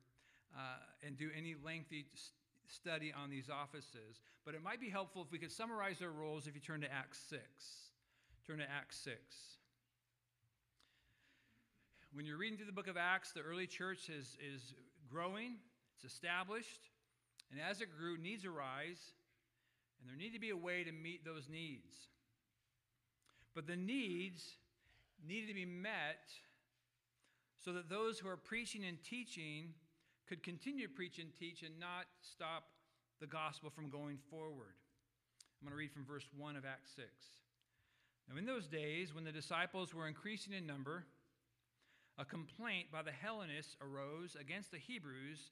uh, 0.56 1.06
and 1.06 1.17
do 1.17 1.30
any 1.38 1.56
lengthy 1.63 2.06
st- 2.13 2.34
study 2.67 3.13
on 3.13 3.30
these 3.30 3.49
offices, 3.49 4.21
but 4.45 4.56
it 4.56 4.63
might 4.63 4.80
be 4.80 4.89
helpful 4.89 5.21
if 5.21 5.32
we 5.32 5.38
could 5.38 5.51
summarize 5.51 5.99
their 5.99 6.12
roles 6.12 6.47
if 6.47 6.56
you 6.56 6.62
turn 6.62 6.82
to 6.82 6.91
Acts 6.91 7.19
6. 7.30 7.41
Turn 8.47 8.60
to 8.60 8.63
Acts 8.63 8.97
6. 9.04 9.17
When 12.13 12.25
you're 12.25 12.38
reading 12.38 12.58
through 12.58 12.67
the 12.67 12.73
book 12.73 12.88
of 12.88 12.97
Acts, 12.97 13.32
the 13.34 13.41
early 13.41 13.67
church 13.67 14.10
is, 14.10 14.38
is 14.41 14.73
growing, 15.10 15.56
it's 15.95 16.12
established. 16.12 16.90
And 17.52 17.60
as 17.60 17.82
it 17.82 17.90
grew, 17.98 18.18
needs 18.18 18.46
arise, 18.46 19.14
and 20.00 20.10
there 20.10 20.18
needed 20.18 20.36
to 20.36 20.40
be 20.40 20.52
a 20.52 20.58
way 20.58 20.84
to 20.84 20.92
meet 20.92 21.26
those 21.26 21.50
needs. 21.50 21.94
But 23.54 23.68
the 23.68 23.76
needs 23.76 24.56
needed 25.28 25.48
to 25.48 25.54
be 25.54 25.66
met 25.66 26.32
so 27.64 27.74
that 27.74 27.90
those 27.90 28.18
who 28.18 28.30
are 28.30 28.38
preaching 28.38 28.86
and 28.86 28.98
teaching 29.04 29.74
could 30.28 30.44
continue 30.44 30.88
to 30.88 30.94
preach 30.94 31.20
and 31.20 31.30
teach 31.38 31.62
and 31.62 31.78
not 31.80 32.06
stop 32.22 32.64
the 33.20 33.28
gospel 33.28 33.70
from 33.70 33.90
going 33.90 34.18
forward. 34.30 34.76
I'm 35.60 35.68
going 35.68 35.74
to 35.74 35.78
read 35.78 35.92
from 35.92 36.06
verse 36.06 36.26
1 36.36 36.56
of 36.56 36.66
Acts 36.66 36.92
6. 36.96 37.08
Now, 38.30 38.38
in 38.38 38.46
those 38.46 38.68
days, 38.68 39.14
when 39.14 39.26
the 39.26 39.32
disciples 39.32 39.94
were 39.94 40.08
increasing 40.08 40.54
in 40.54 40.66
number, 40.66 41.06
a 42.18 42.26
complaint 42.26 42.92
by 42.92 43.02
the 43.02 43.12
Hellenists 43.12 43.76
arose 43.82 44.36
against 44.40 44.72
the 44.72 44.78
Hebrews 44.78 45.52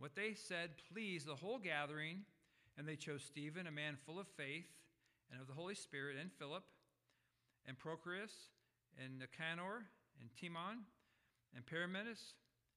What 0.00 0.16
they 0.16 0.32
said 0.32 0.70
pleased 0.90 1.26
the 1.26 1.36
whole 1.36 1.58
gathering, 1.58 2.24
and 2.78 2.88
they 2.88 2.96
chose 2.96 3.22
Stephen, 3.22 3.66
a 3.66 3.70
man 3.70 3.98
full 4.06 4.18
of 4.18 4.26
faith 4.28 4.64
and 5.30 5.42
of 5.42 5.46
the 5.46 5.52
Holy 5.52 5.74
Spirit, 5.74 6.16
and 6.18 6.32
Philip, 6.32 6.64
and 7.66 7.78
Prochorus, 7.78 8.32
and 8.96 9.18
Nicanor, 9.18 9.84
and 10.18 10.30
Timon, 10.40 10.88
and 11.54 11.66
Parmenas, 11.66 12.32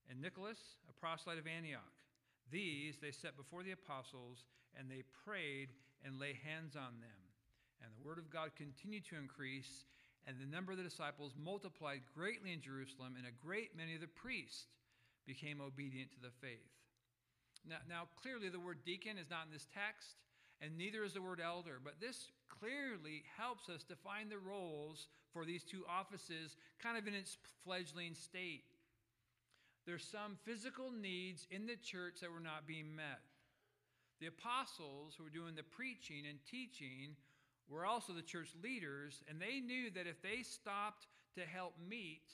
and 0.09 0.21
Nicholas, 0.21 0.59
a 0.89 0.93
proselyte 0.99 1.39
of 1.39 1.47
Antioch. 1.47 1.95
These 2.51 2.97
they 3.01 3.11
set 3.11 3.37
before 3.37 3.63
the 3.63 3.71
apostles, 3.71 4.43
and 4.77 4.91
they 4.91 5.03
prayed 5.25 5.69
and 6.03 6.19
lay 6.19 6.37
hands 6.43 6.75
on 6.75 6.99
them. 6.99 7.23
And 7.81 7.89
the 7.95 8.05
word 8.05 8.17
of 8.19 8.29
God 8.29 8.51
continued 8.57 9.05
to 9.05 9.15
increase, 9.15 9.85
and 10.27 10.35
the 10.37 10.45
number 10.45 10.73
of 10.73 10.77
the 10.77 10.83
disciples 10.83 11.35
multiplied 11.41 12.01
greatly 12.13 12.51
in 12.51 12.59
Jerusalem, 12.59 13.15
and 13.17 13.25
a 13.25 13.45
great 13.45 13.77
many 13.77 13.95
of 13.95 14.01
the 14.01 14.07
priests 14.07 14.67
became 15.25 15.61
obedient 15.61 16.11
to 16.11 16.19
the 16.19 16.35
faith. 16.41 16.82
Now, 17.67 17.77
now, 17.87 18.03
clearly, 18.21 18.49
the 18.49 18.59
word 18.59 18.79
deacon 18.85 19.17
is 19.17 19.29
not 19.29 19.45
in 19.45 19.53
this 19.53 19.67
text, 19.73 20.15
and 20.61 20.77
neither 20.77 21.03
is 21.03 21.13
the 21.13 21.21
word 21.21 21.41
elder, 21.43 21.79
but 21.83 21.99
this 21.99 22.31
clearly 22.49 23.23
helps 23.37 23.69
us 23.69 23.83
define 23.83 24.29
the 24.29 24.37
roles 24.37 25.07
for 25.31 25.45
these 25.45 25.63
two 25.63 25.83
offices 25.89 26.55
kind 26.81 26.97
of 26.97 27.07
in 27.07 27.13
its 27.13 27.37
fledgling 27.63 28.15
state. 28.15 28.63
There's 29.85 30.05
some 30.05 30.37
physical 30.45 30.91
needs 30.91 31.47
in 31.51 31.65
the 31.65 31.75
church 31.75 32.19
that 32.21 32.31
were 32.31 32.39
not 32.39 32.67
being 32.67 32.95
met. 32.95 33.19
The 34.21 34.27
apostles 34.27 35.15
who 35.17 35.23
were 35.23 35.29
doing 35.29 35.55
the 35.55 35.63
preaching 35.63 36.23
and 36.29 36.39
teaching 36.49 37.15
were 37.69 37.85
also 37.85 38.13
the 38.13 38.21
church 38.21 38.49
leaders, 38.63 39.23
and 39.27 39.41
they 39.41 39.59
knew 39.59 39.89
that 39.91 40.07
if 40.07 40.21
they 40.21 40.43
stopped 40.43 41.07
to 41.35 41.41
help 41.41 41.73
meet 41.89 42.31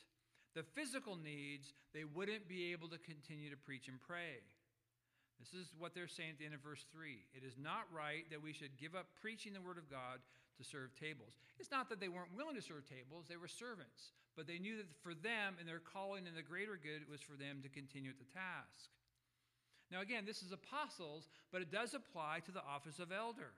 the 0.56 0.63
physical 0.76 1.15
needs, 1.15 1.74
they 1.94 2.04
wouldn't 2.04 2.48
be 2.48 2.72
able 2.72 2.89
to 2.89 2.98
continue 2.98 3.50
to 3.50 3.58
preach 3.58 3.88
and 3.88 4.00
pray. 4.02 4.42
This 5.39 5.56
is 5.56 5.71
what 5.80 5.95
they're 5.95 6.12
saying 6.12 6.36
at 6.36 6.38
the 6.38 6.45
end 6.45 6.54
of 6.54 6.62
verse 6.62 6.84
3. 6.91 7.15
It 7.32 7.47
is 7.47 7.56
not 7.56 7.88
right 7.95 8.28
that 8.30 8.43
we 8.43 8.52
should 8.52 8.75
give 8.75 8.93
up 8.93 9.08
preaching 9.23 9.56
the 9.56 9.63
word 9.63 9.80
of 9.80 9.89
God 9.89 10.19
to 10.60 10.63
serve 10.67 10.91
tables. 10.99 11.39
It's 11.58 11.71
not 11.71 11.88
that 11.89 12.04
they 12.04 12.12
weren't 12.12 12.36
willing 12.36 12.60
to 12.60 12.62
serve 12.62 12.84
tables, 12.84 13.25
they 13.28 13.39
were 13.39 13.47
servants. 13.47 14.12
But 14.36 14.47
they 14.47 14.60
knew 14.60 14.78
that 14.78 14.88
for 15.04 15.15
them 15.15 15.56
and 15.60 15.67
their 15.67 15.84
calling 15.84 16.28
and 16.28 16.36
the 16.36 16.43
greater 16.43 16.75
good 16.75 17.08
was 17.10 17.19
for 17.23 17.36
them 17.39 17.63
to 17.63 17.69
continue 17.71 18.12
the 18.12 18.28
task. 18.32 18.91
Now, 19.91 20.02
again, 20.02 20.23
this 20.28 20.43
is 20.43 20.52
apostles, 20.52 21.28
but 21.52 21.62
it 21.62 21.71
does 21.71 21.95
apply 21.95 22.43
to 22.45 22.52
the 22.52 22.63
office 22.63 22.99
of 22.99 23.12
elder. 23.12 23.56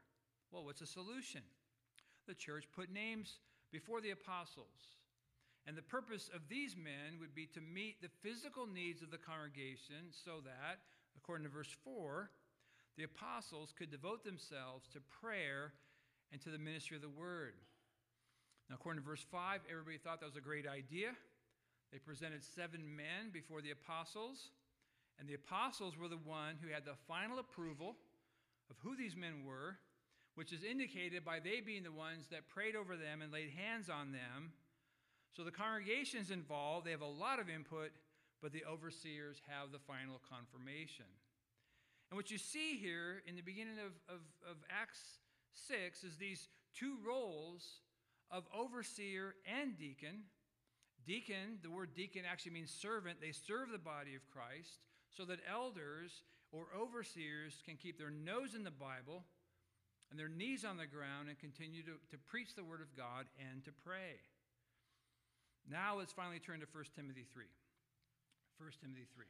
Well, 0.51 0.63
what's 0.63 0.79
the 0.79 0.87
solution? 0.87 1.41
The 2.27 2.33
church 2.33 2.69
put 2.73 2.91
names 2.91 3.39
before 3.71 4.01
the 4.01 4.11
apostles. 4.11 4.97
And 5.67 5.77
the 5.77 5.85
purpose 5.85 6.29
of 6.33 6.49
these 6.49 6.75
men 6.75 7.19
would 7.19 7.35
be 7.35 7.45
to 7.53 7.61
meet 7.61 8.01
the 8.01 8.13
physical 8.23 8.65
needs 8.65 9.01
of 9.01 9.11
the 9.11 9.21
congregation 9.21 10.09
so 10.09 10.41
that, 10.45 10.81
according 11.17 11.45
to 11.45 11.51
verse 11.51 11.73
4, 11.83 12.29
the 12.97 13.03
apostles 13.03 13.73
could 13.77 13.91
devote 13.91 14.23
themselves 14.23 14.87
to 14.93 14.99
prayer 15.21 15.73
and 16.31 16.41
to 16.41 16.49
the 16.49 16.57
ministry 16.57 16.95
of 16.95 17.01
the 17.01 17.09
word. 17.09 17.53
Now, 18.69 18.75
according 18.75 19.01
to 19.01 19.07
verse 19.07 19.25
5, 19.31 19.61
everybody 19.69 19.97
thought 19.97 20.19
that 20.19 20.25
was 20.25 20.35
a 20.35 20.41
great 20.41 20.67
idea. 20.67 21.11
They 21.91 21.99
presented 21.99 22.43
seven 22.43 22.95
men 22.95 23.31
before 23.33 23.61
the 23.61 23.71
apostles, 23.71 24.51
and 25.19 25.27
the 25.27 25.35
apostles 25.35 25.97
were 25.97 26.07
the 26.07 26.23
one 26.23 26.55
who 26.61 26.71
had 26.71 26.85
the 26.85 26.95
final 27.07 27.39
approval 27.39 27.95
of 28.69 28.77
who 28.79 28.95
these 28.95 29.15
men 29.15 29.43
were, 29.45 29.77
which 30.35 30.53
is 30.53 30.63
indicated 30.63 31.25
by 31.25 31.39
they 31.39 31.59
being 31.59 31.83
the 31.83 31.91
ones 31.91 32.27
that 32.31 32.47
prayed 32.47 32.75
over 32.75 32.95
them 32.95 33.21
and 33.21 33.31
laid 33.31 33.51
hands 33.51 33.89
on 33.89 34.13
them 34.13 34.53
so 35.35 35.43
the 35.43 35.51
congregations 35.51 36.29
involved, 36.29 36.85
they 36.85 36.91
have 36.91 37.01
a 37.01 37.05
lot 37.05 37.39
of 37.39 37.49
input, 37.49 37.91
but 38.41 38.51
the 38.51 38.65
overseers 38.65 39.41
have 39.47 39.71
the 39.71 39.79
final 39.79 40.19
confirmation. 40.29 41.05
And 42.09 42.17
what 42.17 42.31
you 42.31 42.37
see 42.37 42.77
here 42.77 43.23
in 43.25 43.35
the 43.35 43.41
beginning 43.41 43.79
of, 43.79 43.93
of, 44.13 44.21
of 44.49 44.57
Acts 44.69 44.99
6 45.67 46.03
is 46.03 46.17
these 46.17 46.49
two 46.75 46.97
roles 47.07 47.81
of 48.29 48.43
overseer 48.53 49.35
and 49.45 49.77
deacon. 49.77 50.23
Deacon, 51.05 51.59
the 51.63 51.69
word 51.69 51.93
deacon 51.95 52.23
actually 52.29 52.53
means 52.53 52.71
servant. 52.71 53.21
They 53.21 53.31
serve 53.31 53.71
the 53.71 53.79
body 53.79 54.15
of 54.15 54.21
Christ 54.27 54.79
so 55.09 55.25
that 55.25 55.39
elders 55.49 56.23
or 56.51 56.67
overseers 56.77 57.61
can 57.65 57.77
keep 57.77 57.97
their 57.97 58.11
nose 58.11 58.55
in 58.55 58.63
the 58.63 58.71
Bible 58.71 59.23
and 60.09 60.19
their 60.19 60.29
knees 60.29 60.65
on 60.65 60.77
the 60.77 60.85
ground 60.85 61.29
and 61.29 61.39
continue 61.39 61.81
to, 61.83 61.95
to 62.11 62.17
preach 62.27 62.55
the 62.55 62.63
word 62.63 62.81
of 62.81 62.95
God 62.95 63.25
and 63.39 63.63
to 63.63 63.71
pray. 63.71 64.19
Now 65.69 65.97
let's 65.97 66.11
finally 66.11 66.39
turn 66.39 66.59
to 66.59 66.67
1 66.71 66.83
Timothy 66.95 67.25
3. 67.31 67.45
1 68.57 68.69
Timothy 68.81 69.07
3. 69.13 69.25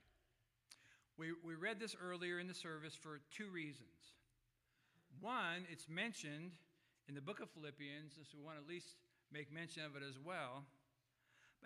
We, 1.18 1.34
we 1.44 1.56
read 1.56 1.80
this 1.80 1.96
earlier 2.02 2.40
in 2.40 2.48
the 2.48 2.54
service 2.54 2.96
for 2.96 3.22
two 3.36 3.50
reasons. 3.50 4.16
One, 5.20 5.66
it's 5.72 5.88
mentioned 5.90 6.52
in 7.08 7.16
the 7.16 7.22
book 7.22 7.40
of 7.40 7.50
Philippians, 7.52 8.14
so 8.16 8.38
we 8.38 8.44
want 8.44 8.58
to 8.58 8.64
at 8.64 8.70
least 8.70 8.96
make 9.32 9.52
mention 9.52 9.84
of 9.84 9.96
it 9.96 10.04
as 10.08 10.18
well. 10.18 10.64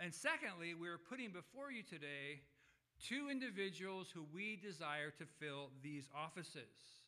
And 0.01 0.13
secondly, 0.13 0.73
we're 0.73 0.97
putting 0.97 1.31
before 1.31 1.71
you 1.71 1.83
today 1.83 2.41
two 2.99 3.29
individuals 3.29 4.09
who 4.13 4.25
we 4.33 4.55
desire 4.55 5.11
to 5.17 5.25
fill 5.39 5.69
these 5.81 6.09
offices. 6.15 7.03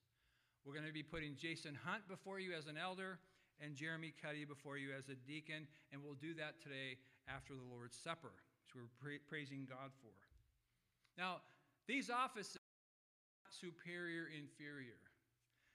We're 0.65 0.73
going 0.73 0.87
to 0.87 0.93
be 0.93 1.03
putting 1.03 1.35
Jason 1.35 1.77
Hunt 1.83 2.07
before 2.07 2.39
you 2.39 2.53
as 2.53 2.67
an 2.67 2.77
elder 2.77 3.19
and 3.59 3.75
Jeremy 3.75 4.13
Cuddy 4.21 4.45
before 4.45 4.77
you 4.77 4.89
as 4.97 5.09
a 5.09 5.15
deacon, 5.15 5.67
and 5.91 6.03
we'll 6.03 6.19
do 6.19 6.33
that 6.35 6.61
today 6.61 6.99
after 7.27 7.55
the 7.55 7.63
Lord's 7.63 7.97
Supper, 7.97 8.31
which 8.63 8.75
we're 8.75 8.91
pra- 9.01 9.23
praising 9.27 9.65
God 9.67 9.91
for. 10.01 10.26
Now, 11.17 11.41
these 11.87 12.09
offices 12.09 12.55
are 12.55 13.47
not 13.47 13.53
superior, 13.53 14.27
inferior. 14.29 14.99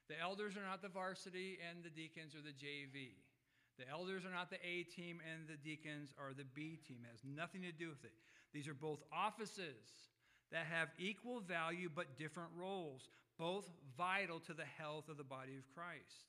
The 0.09 0.21
elders 0.21 0.57
are 0.57 0.69
not 0.69 0.83
the 0.83 0.89
varsity, 0.89 1.59
and 1.59 1.83
the 1.83 1.91
deacons 1.91 2.35
are 2.35 2.43
the 2.43 2.55
JV. 2.55 3.17
The 3.79 3.89
elders 3.89 4.25
are 4.25 4.31
not 4.31 4.51
the 4.51 4.61
A 4.63 4.85
team, 4.85 5.21
and 5.25 5.49
the 5.49 5.57
deacons 5.57 6.15
are 6.19 6.35
the 6.37 6.45
B 6.55 6.79
team. 6.87 6.99
It 7.05 7.11
has 7.11 7.25
nothing 7.25 7.63
to 7.63 7.73
do 7.73 7.89
with 7.89 8.05
it. 8.05 8.13
These 8.53 8.69
are 8.69 8.75
both 8.75 9.03
offices 9.13 10.13
that 10.53 10.67
have 10.67 10.89
equal 10.99 11.41
value 11.41 11.89
but 11.93 12.19
different 12.19 12.51
roles, 12.55 13.09
both 13.39 13.69
vital 13.97 14.39
to 14.41 14.53
the 14.53 14.69
health 14.79 15.09
of 15.09 15.17
the 15.17 15.25
body 15.25 15.57
of 15.57 15.75
Christ. 15.75 16.29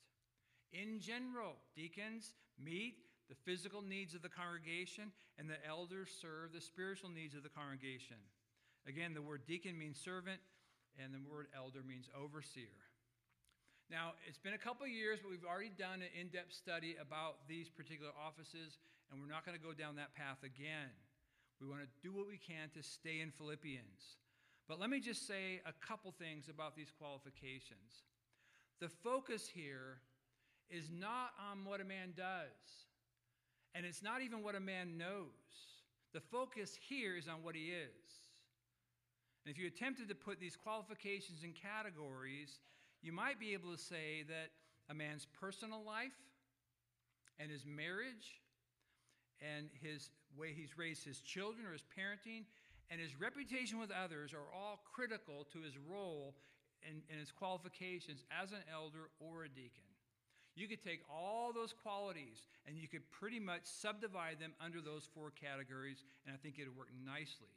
In 0.72 1.00
general, 1.00 1.56
deacons 1.76 2.34
meet 2.58 2.96
the 3.30 3.36
physical 3.44 3.82
needs 3.82 4.16
of 4.16 4.22
the 4.22 4.30
congregation, 4.30 5.12
and 5.38 5.50
the 5.50 5.60
elders 5.68 6.10
serve 6.22 6.54
the 6.54 6.62
spiritual 6.62 7.10
needs 7.10 7.36
of 7.36 7.44
the 7.44 7.50
congregation. 7.50 8.18
Again, 8.88 9.14
the 9.14 9.22
word 9.22 9.42
deacon 9.48 9.78
means 9.78 10.00
servant, 10.00 10.40
and 11.00 11.14
the 11.14 11.20
word 11.30 11.48
elder 11.56 11.80
means 11.88 12.10
overseer. 12.12 12.84
Now, 13.90 14.14
it's 14.28 14.40
been 14.40 14.54
a 14.54 14.62
couple 14.62 14.88
years, 14.88 15.20
but 15.22 15.32
we've 15.32 15.46
already 15.46 15.72
done 15.72 16.02
an 16.02 16.12
in 16.20 16.28
depth 16.28 16.54
study 16.54 16.96
about 17.00 17.48
these 17.48 17.70
particular 17.70 18.12
offices, 18.16 18.80
and 19.12 19.22
we're 19.22 19.32
not 19.32 19.46
going 19.46 19.58
to 19.58 19.64
go 19.64 19.74
down 19.74 19.96
that 19.98 20.16
path 20.16 20.44
again. 20.44 20.92
We 21.62 21.68
want 21.68 21.82
to 21.82 21.90
do 22.02 22.12
what 22.12 22.28
we 22.28 22.38
can 22.38 22.70
to 22.76 22.84
stay 22.84 23.22
in 23.22 23.32
Philippians. 23.32 24.18
But 24.68 24.80
let 24.80 24.90
me 24.90 25.00
just 25.00 25.28
say 25.28 25.62
a 25.66 25.74
couple 25.86 26.12
things 26.12 26.50
about 26.50 26.76
these 26.76 26.92
qualifications. 26.98 28.08
The 28.80 28.90
focus 28.90 29.48
here 29.48 30.00
is 30.70 30.90
not 30.92 31.32
on 31.52 31.66
what 31.66 31.82
a 31.82 31.86
man 31.86 32.14
does, 32.16 32.88
and 33.76 33.86
it's 33.86 34.02
not 34.02 34.22
even 34.22 34.44
what 34.44 34.56
a 34.56 34.60
man 34.60 34.98
knows. 34.98 35.28
The 36.14 36.22
focus 36.22 36.78
here 36.88 37.16
is 37.18 37.28
on 37.28 37.44
what 37.44 37.56
he 37.56 37.72
is. 37.72 38.23
And 39.46 39.54
if 39.54 39.60
you 39.60 39.68
attempted 39.68 40.08
to 40.10 40.16
put 40.16 40.40
these 40.40 40.56
qualifications 40.56 41.44
in 41.44 41.54
categories, 41.54 42.60
you 43.02 43.12
might 43.12 43.40
be 43.40 43.54
able 43.54 43.72
to 43.72 43.78
say 43.78 44.24
that 44.28 44.52
a 44.90 44.94
man's 44.94 45.28
personal 45.40 45.84
life 45.84 46.16
and 47.40 47.52
his 47.52 47.66
marriage 47.66 48.40
and 49.42 49.68
his 49.82 50.10
way 50.38 50.54
he's 50.56 50.78
raised 50.78 51.04
his 51.04 51.20
children 51.20 51.66
or 51.66 51.74
his 51.74 51.84
parenting 51.84 52.44
and 52.90 53.02
his 53.02 53.20
reputation 53.20 53.80
with 53.80 53.92
others 53.92 54.34
are 54.34 54.48
all 54.56 54.80
critical 54.94 55.48
to 55.52 55.60
his 55.62 55.74
role 55.90 56.36
and, 56.88 57.02
and 57.10 57.20
his 57.20 57.32
qualifications 57.32 58.24
as 58.32 58.52
an 58.52 58.64
elder 58.72 59.10
or 59.20 59.44
a 59.44 59.50
deacon. 59.50 59.88
You 60.56 60.68
could 60.68 60.84
take 60.84 61.02
all 61.10 61.52
those 61.52 61.74
qualities 61.74 62.48
and 62.68 62.78
you 62.78 62.88
could 62.88 63.10
pretty 63.10 63.40
much 63.40 63.62
subdivide 63.64 64.40
them 64.40 64.54
under 64.64 64.82
those 64.82 65.10
four 65.16 65.32
categories, 65.32 66.04
and 66.26 66.36
I 66.36 66.38
think 66.38 66.60
it 66.60 66.68
would 66.68 66.78
work 66.78 66.94
nicely. 67.04 67.50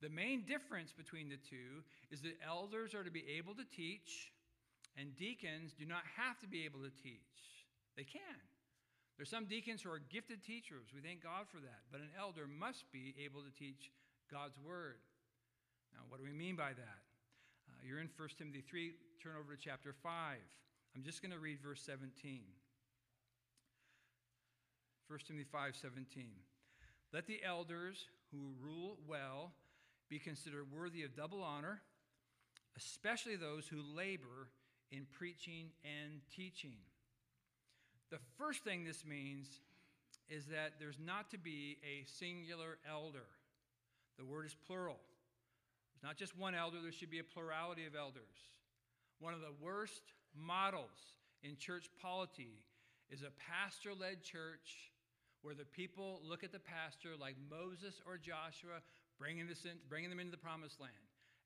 The 0.00 0.08
main 0.08 0.46
difference 0.46 0.92
between 0.92 1.28
the 1.28 1.38
two 1.38 1.82
is 2.10 2.22
that 2.22 2.38
elders 2.46 2.94
are 2.94 3.02
to 3.02 3.10
be 3.10 3.24
able 3.38 3.54
to 3.54 3.64
teach, 3.64 4.30
and 4.96 5.16
deacons 5.16 5.74
do 5.74 5.84
not 5.84 6.02
have 6.16 6.38
to 6.40 6.46
be 6.46 6.64
able 6.64 6.80
to 6.80 6.90
teach. 7.02 7.66
They 7.96 8.04
can. 8.04 8.38
There's 9.16 9.30
some 9.30 9.46
deacons 9.46 9.82
who 9.82 9.90
are 9.90 9.98
gifted 9.98 10.44
teachers. 10.44 10.94
We 10.94 11.02
thank 11.02 11.24
God 11.24 11.50
for 11.50 11.58
that. 11.58 11.82
But 11.90 12.00
an 12.00 12.14
elder 12.14 12.46
must 12.46 12.86
be 12.92 13.14
able 13.18 13.42
to 13.42 13.50
teach 13.50 13.90
God's 14.30 14.54
word. 14.62 15.02
Now, 15.92 16.06
what 16.08 16.18
do 16.20 16.24
we 16.24 16.32
mean 16.32 16.54
by 16.54 16.70
that? 16.70 17.00
Uh, 17.66 17.82
you're 17.82 17.98
in 17.98 18.08
1 18.16 18.28
Timothy 18.38 18.62
3, 18.62 18.92
turn 19.20 19.32
over 19.34 19.56
to 19.56 19.60
chapter 19.60 19.92
5. 19.92 20.38
I'm 20.94 21.02
just 21.02 21.22
going 21.22 21.32
to 21.32 21.40
read 21.40 21.58
verse 21.60 21.82
17. 21.82 22.42
1 25.08 25.18
Timothy 25.26 25.46
5 25.50 25.74
17. 25.74 26.28
Let 27.12 27.26
the 27.26 27.40
elders 27.42 28.04
who 28.30 28.52
rule 28.62 28.98
well 29.08 29.52
be 30.08 30.18
considered 30.18 30.66
worthy 30.72 31.02
of 31.02 31.14
double 31.14 31.42
honor, 31.42 31.80
especially 32.76 33.36
those 33.36 33.66
who 33.66 33.82
labor 33.96 34.50
in 34.90 35.06
preaching 35.18 35.70
and 35.84 36.20
teaching. 36.34 36.76
The 38.10 38.18
first 38.38 38.64
thing 38.64 38.84
this 38.84 39.04
means 39.04 39.46
is 40.28 40.46
that 40.46 40.74
there's 40.78 40.98
not 41.04 41.30
to 41.30 41.38
be 41.38 41.78
a 41.84 42.04
singular 42.06 42.78
elder. 42.88 43.26
The 44.18 44.24
word 44.24 44.46
is 44.46 44.56
plural. 44.66 45.00
There's 45.92 46.08
not 46.08 46.16
just 46.16 46.36
one 46.36 46.54
elder, 46.54 46.78
there 46.82 46.92
should 46.92 47.10
be 47.10 47.18
a 47.18 47.24
plurality 47.24 47.86
of 47.86 47.94
elders. 47.94 48.36
One 49.20 49.34
of 49.34 49.40
the 49.40 49.54
worst 49.60 50.02
models 50.34 51.18
in 51.42 51.56
church 51.56 51.88
polity 52.00 52.64
is 53.10 53.22
a 53.22 53.32
pastor 53.50 53.90
led 53.98 54.22
church 54.22 54.92
where 55.42 55.54
the 55.54 55.64
people 55.64 56.20
look 56.28 56.44
at 56.44 56.52
the 56.52 56.58
pastor 56.58 57.10
like 57.18 57.36
Moses 57.50 58.00
or 58.06 58.16
Joshua, 58.18 58.82
bringing, 59.18 59.46
this 59.46 59.64
in, 59.64 59.72
bringing 59.88 60.10
them 60.10 60.20
into 60.20 60.30
the 60.30 60.38
promised 60.38 60.80
land. 60.80 60.92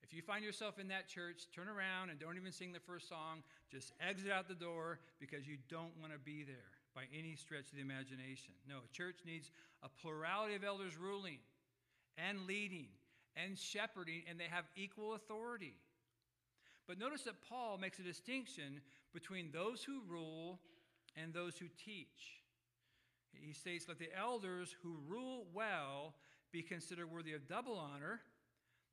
If 0.03 0.13
you 0.13 0.21
find 0.21 0.43
yourself 0.43 0.79
in 0.79 0.89
that 0.89 1.07
church, 1.07 1.47
turn 1.55 1.67
around 1.67 2.09
and 2.09 2.19
don't 2.19 2.37
even 2.37 2.51
sing 2.51 2.71
the 2.71 2.79
first 2.79 3.09
song. 3.09 3.41
Just 3.71 3.93
exit 3.99 4.31
out 4.31 4.47
the 4.47 4.53
door 4.53 4.99
because 5.19 5.47
you 5.47 5.57
don't 5.69 5.95
want 5.99 6.13
to 6.13 6.19
be 6.19 6.43
there 6.43 6.73
by 6.93 7.03
any 7.17 7.35
stretch 7.35 7.71
of 7.71 7.75
the 7.75 7.81
imagination. 7.81 8.53
No, 8.67 8.77
a 8.85 8.95
church 8.95 9.17
needs 9.25 9.49
a 9.81 9.89
plurality 9.89 10.55
of 10.55 10.63
elders 10.63 10.97
ruling 10.97 11.39
and 12.17 12.45
leading 12.45 12.87
and 13.35 13.57
shepherding, 13.57 14.23
and 14.29 14.39
they 14.39 14.49
have 14.49 14.65
equal 14.75 15.15
authority. 15.15 15.75
But 16.87 16.99
notice 16.99 17.23
that 17.23 17.41
Paul 17.49 17.77
makes 17.77 17.99
a 17.99 18.03
distinction 18.03 18.81
between 19.13 19.49
those 19.51 19.83
who 19.83 20.01
rule 20.07 20.59
and 21.15 21.33
those 21.33 21.57
who 21.57 21.67
teach. 21.83 22.43
He 23.33 23.53
states, 23.53 23.85
Let 23.87 23.99
the 23.99 24.15
elders 24.17 24.75
who 24.83 24.97
rule 25.07 25.47
well 25.53 26.13
be 26.53 26.61
considered 26.61 27.11
worthy 27.11 27.33
of 27.33 27.47
double 27.47 27.75
honor. 27.75 28.21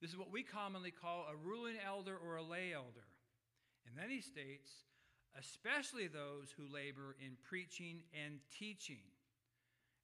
This 0.00 0.10
is 0.10 0.16
what 0.16 0.32
we 0.32 0.42
commonly 0.42 0.90
call 0.90 1.26
a 1.30 1.36
ruling 1.36 1.76
elder 1.86 2.16
or 2.16 2.36
a 2.36 2.42
lay 2.42 2.72
elder. 2.74 3.04
And 3.86 3.94
then 4.00 4.08
he 4.08 4.22
states, 4.22 4.70
especially 5.38 6.08
those 6.08 6.48
who 6.56 6.64
labor 6.72 7.14
in 7.20 7.36
preaching 7.44 8.02
and 8.16 8.40
teaching. 8.58 9.04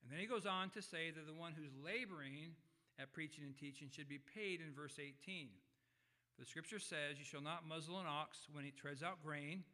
And 0.02 0.12
then 0.12 0.20
he 0.20 0.26
goes 0.26 0.44
on 0.44 0.68
to 0.70 0.82
say 0.82 1.10
that 1.10 1.26
the 1.26 1.32
one 1.32 1.54
who's 1.56 1.72
laboring 1.82 2.52
at 3.00 3.12
preaching 3.12 3.44
and 3.44 3.56
teaching 3.56 3.88
should 3.90 4.08
be 4.08 4.20
paid 4.20 4.60
in 4.60 4.76
verse 4.76 5.00
18. 5.00 5.48
The 6.38 6.44
scripture 6.44 6.78
says, 6.78 7.16
You 7.16 7.24
shall 7.24 7.40
not 7.40 7.66
muzzle 7.66 7.98
an 7.98 8.06
ox 8.06 8.46
when 8.52 8.64
he 8.64 8.70
treads 8.70 9.02
out 9.02 9.24
grain, 9.24 9.64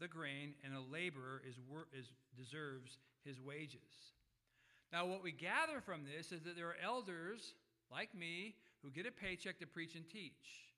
the 0.00 0.06
grain, 0.06 0.54
and 0.64 0.72
a 0.72 0.80
laborer 0.80 1.42
is, 1.46 1.56
is, 1.92 2.06
deserves 2.38 2.98
his 3.24 3.40
wages. 3.40 4.14
Now, 4.92 5.06
what 5.06 5.22
we 5.22 5.32
gather 5.32 5.80
from 5.80 6.02
this 6.04 6.32
is 6.32 6.42
that 6.44 6.56
there 6.56 6.68
are 6.68 6.76
elders 6.82 7.54
like 7.92 8.14
me 8.14 8.54
who 8.82 8.90
get 8.90 9.06
a 9.06 9.10
paycheck 9.10 9.58
to 9.60 9.66
preach 9.66 9.94
and 9.94 10.08
teach. 10.08 10.72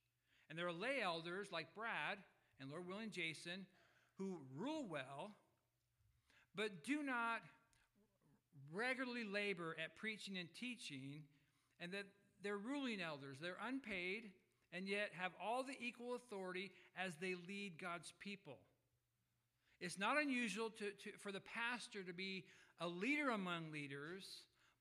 And 0.48 0.58
there 0.58 0.66
are 0.66 0.72
lay 0.72 1.00
elders 1.02 1.48
like 1.52 1.74
Brad 1.74 2.18
and 2.60 2.70
Lord 2.70 2.86
willing 2.86 3.10
Jason 3.10 3.66
who 4.18 4.40
rule 4.56 4.86
well, 4.88 5.30
but 6.54 6.84
do 6.84 7.02
not 7.02 7.40
regularly 8.72 9.24
labor 9.24 9.76
at 9.82 9.96
preaching 9.96 10.36
and 10.38 10.48
teaching, 10.58 11.22
and 11.80 11.92
that 11.92 12.04
they're 12.42 12.58
ruling 12.58 13.00
elders. 13.00 13.38
They're 13.40 13.56
unpaid 13.66 14.30
and 14.72 14.88
yet 14.88 15.10
have 15.18 15.32
all 15.42 15.62
the 15.62 15.76
equal 15.80 16.14
authority 16.14 16.70
as 16.96 17.12
they 17.20 17.34
lead 17.48 17.72
God's 17.80 18.12
people. 18.20 18.58
It's 19.80 19.98
not 19.98 20.20
unusual 20.20 20.70
to, 20.70 20.90
to, 20.90 21.16
for 21.18 21.32
the 21.32 21.40
pastor 21.40 22.02
to 22.02 22.12
be 22.12 22.44
a 22.80 22.88
leader 22.88 23.30
among 23.30 23.70
leaders, 23.72 24.24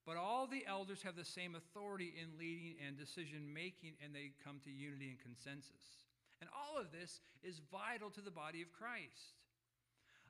but 0.06 0.16
all 0.16 0.46
the 0.46 0.64
elders 0.66 1.02
have 1.02 1.16
the 1.16 1.24
same 1.24 1.54
authority 1.54 2.14
in 2.20 2.38
leading 2.38 2.76
and 2.86 2.98
decision 2.98 3.52
making, 3.52 3.92
and 4.02 4.14
they 4.14 4.32
come 4.42 4.58
to 4.64 4.70
unity 4.70 5.10
and 5.10 5.20
consensus. 5.20 6.06
And 6.40 6.48
all 6.56 6.80
of 6.80 6.90
this 6.90 7.20
is 7.42 7.60
vital 7.70 8.10
to 8.10 8.20
the 8.22 8.30
body 8.30 8.62
of 8.62 8.72
Christ. 8.72 9.36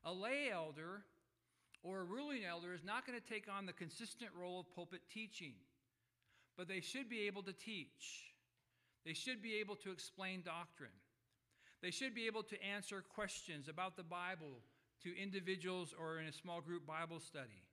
A 0.04 0.12
lay 0.12 0.50
elder 0.52 1.04
or 1.82 2.00
a 2.00 2.04
ruling 2.04 2.44
elder 2.44 2.74
is 2.74 2.84
not 2.84 3.06
going 3.06 3.18
to 3.18 3.26
take 3.26 3.46
on 3.48 3.66
the 3.66 3.72
consistent 3.72 4.30
role 4.38 4.60
of 4.60 4.74
pulpit 4.74 5.02
teaching, 5.12 5.54
but 6.56 6.68
they 6.68 6.80
should 6.80 7.08
be 7.08 7.26
able 7.26 7.42
to 7.44 7.52
teach. 7.52 8.34
They 9.06 9.14
should 9.14 9.40
be 9.40 9.56
able 9.60 9.76
to 9.76 9.90
explain 9.90 10.42
doctrine. 10.42 10.90
They 11.80 11.90
should 11.90 12.14
be 12.14 12.26
able 12.26 12.42
to 12.42 12.62
answer 12.62 13.02
questions 13.14 13.68
about 13.68 13.96
the 13.96 14.02
Bible 14.02 14.60
to 15.04 15.20
individuals 15.20 15.94
or 15.98 16.18
in 16.18 16.26
a 16.26 16.32
small 16.32 16.60
group 16.60 16.86
Bible 16.86 17.20
study. 17.20 17.64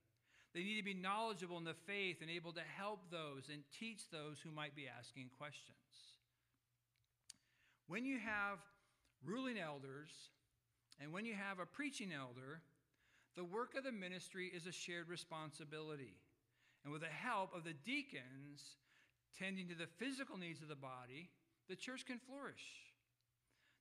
They 0.54 0.62
need 0.62 0.78
to 0.78 0.84
be 0.84 0.94
knowledgeable 0.94 1.58
in 1.58 1.64
the 1.64 1.74
faith 1.86 2.18
and 2.22 2.30
able 2.30 2.52
to 2.52 2.62
help 2.76 3.10
those 3.10 3.48
and 3.52 3.62
teach 3.78 4.08
those 4.10 4.40
who 4.42 4.50
might 4.50 4.74
be 4.74 4.88
asking 4.88 5.30
questions. 5.38 5.76
When 7.86 8.04
you 8.04 8.18
have 8.18 8.58
ruling 9.24 9.58
elders 9.58 10.10
and 11.00 11.12
when 11.12 11.24
you 11.24 11.34
have 11.34 11.58
a 11.58 11.66
preaching 11.66 12.12
elder, 12.12 12.60
the 13.36 13.44
work 13.44 13.76
of 13.76 13.84
the 13.84 13.92
ministry 13.92 14.50
is 14.54 14.66
a 14.66 14.72
shared 14.72 15.08
responsibility. 15.08 16.16
And 16.84 16.92
with 16.92 17.02
the 17.02 17.08
help 17.08 17.54
of 17.54 17.64
the 17.64 17.74
deacons 17.84 18.76
tending 19.38 19.68
to 19.68 19.74
the 19.74 19.86
physical 19.98 20.36
needs 20.36 20.62
of 20.62 20.68
the 20.68 20.76
body, 20.76 21.30
the 21.68 21.76
church 21.76 22.06
can 22.06 22.18
flourish. 22.18 22.87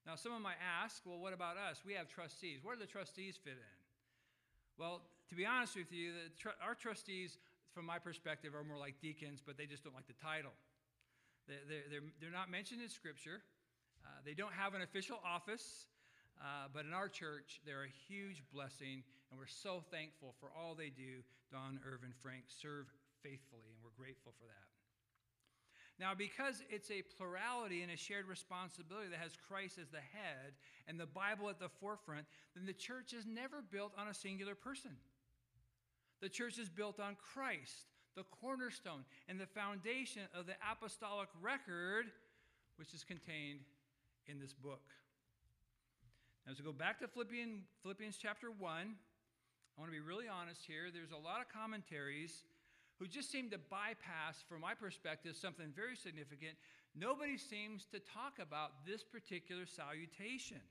Now, 0.08 0.16
someone 0.16 0.42
might 0.42 0.56
ask, 0.64 1.04
well, 1.04 1.20
what 1.20 1.34
about 1.34 1.58
us? 1.60 1.84
We 1.86 1.92
have 2.00 2.08
trustees. 2.08 2.64
Where 2.64 2.76
do 2.76 2.80
the 2.80 2.88
trustees 2.88 3.36
fit 3.36 3.60
in? 3.60 3.78
Well, 4.80 5.02
to 5.28 5.36
be 5.36 5.46
honest 5.46 5.76
with 5.76 5.92
you, 5.92 6.16
tr- 6.40 6.56
our 6.64 6.76
trustees, 6.76 7.38
from 7.76 7.86
my 7.86 8.00
perspective, 8.00 8.56
are 8.56 8.64
more 8.64 8.80
like 8.80 8.96
deacons, 9.02 9.44
but 9.46 9.58
they 9.58 9.66
just 9.66 9.84
don't 9.84 9.94
like 9.94 10.08
the 10.08 10.16
title. 10.24 10.56
They're, 11.46 11.84
they're, 11.92 12.08
they're 12.24 12.32
not 12.32 12.50
mentioned 12.50 12.80
in 12.82 12.88
Scripture. 12.88 13.44
Uh, 14.00 14.24
they 14.24 14.34
don't 14.34 14.54
have 14.54 14.76
an 14.76 14.82
official 14.82 15.20
office, 15.28 15.92
uh, 16.40 16.72
but 16.72 16.86
in 16.86 16.94
our 16.94 17.10
church, 17.10 17.60
they're 17.68 17.84
a 17.84 17.96
huge 18.08 18.44
blessing, 18.54 19.04
and 19.28 19.36
we're 19.36 19.52
so 19.52 19.84
thankful 19.92 20.36
for 20.40 20.48
all 20.56 20.72
they 20.72 20.88
do. 20.88 21.20
Don, 21.52 21.84
Irvin, 21.84 22.16
Frank 22.24 22.48
serve 22.48 22.88
faithfully, 23.24 23.76
and 23.76 23.84
we're 23.84 23.96
grateful 24.00 24.32
for 24.40 24.48
that. 24.48 24.77
Now, 26.00 26.14
because 26.16 26.62
it's 26.70 26.92
a 26.92 27.02
plurality 27.18 27.82
and 27.82 27.92
a 27.92 27.98
shared 27.98 28.28
responsibility 28.28 29.10
that 29.10 29.20
has 29.20 29.32
Christ 29.48 29.80
as 29.82 29.90
the 29.90 29.98
head 29.98 30.54
and 30.88 31.00
the 31.00 31.08
Bible 31.08 31.50
at 31.50 31.60
the 31.60 31.70
forefront, 31.70 32.26
then 32.56 32.68
the 32.68 32.74
church 32.74 33.14
is 33.14 33.26
never 33.26 33.64
built 33.72 33.94
on 33.98 34.08
a 34.08 34.14
singular 34.14 34.54
person. 34.54 34.92
The 36.22 36.30
church 36.30 36.60
is 36.60 36.70
built 36.70 37.00
on 37.00 37.18
Christ, 37.34 37.90
the 38.16 38.24
cornerstone, 38.42 39.06
and 39.28 39.40
the 39.40 39.48
foundation 39.48 40.24
of 40.38 40.46
the 40.46 40.54
apostolic 40.72 41.30
record, 41.42 42.06
which 42.78 42.94
is 42.94 43.04
contained 43.04 43.62
in 44.28 44.40
this 44.40 44.54
book. 44.54 44.86
Now, 46.46 46.52
as 46.52 46.60
we 46.60 46.66
go 46.66 46.74
back 46.74 47.00
to 47.00 47.08
Philippians, 47.08 47.64
Philippians 47.82 48.18
chapter 48.22 48.52
1, 48.52 48.62
I 48.70 49.82
want 49.82 49.92
to 49.92 49.98
be 49.98 50.00
really 50.00 50.28
honest 50.28 50.62
here. 50.66 50.90
There's 50.94 51.12
a 51.12 51.18
lot 51.18 51.42
of 51.42 51.50
commentaries 51.50 52.44
who 53.00 53.08
just 53.08 53.32
seem 53.32 53.50
to 53.52 53.58
bypass, 53.58 54.44
from 54.50 54.62
my 54.62 54.74
perspective, 54.74 55.36
something 55.36 55.72
very 55.76 55.96
significant. 55.96 56.58
Nobody 56.96 57.38
seems 57.38 57.86
to 57.94 58.00
talk 58.00 58.40
about 58.42 58.86
this 58.86 59.04
particular 59.04 59.66
salutation. 59.66 60.62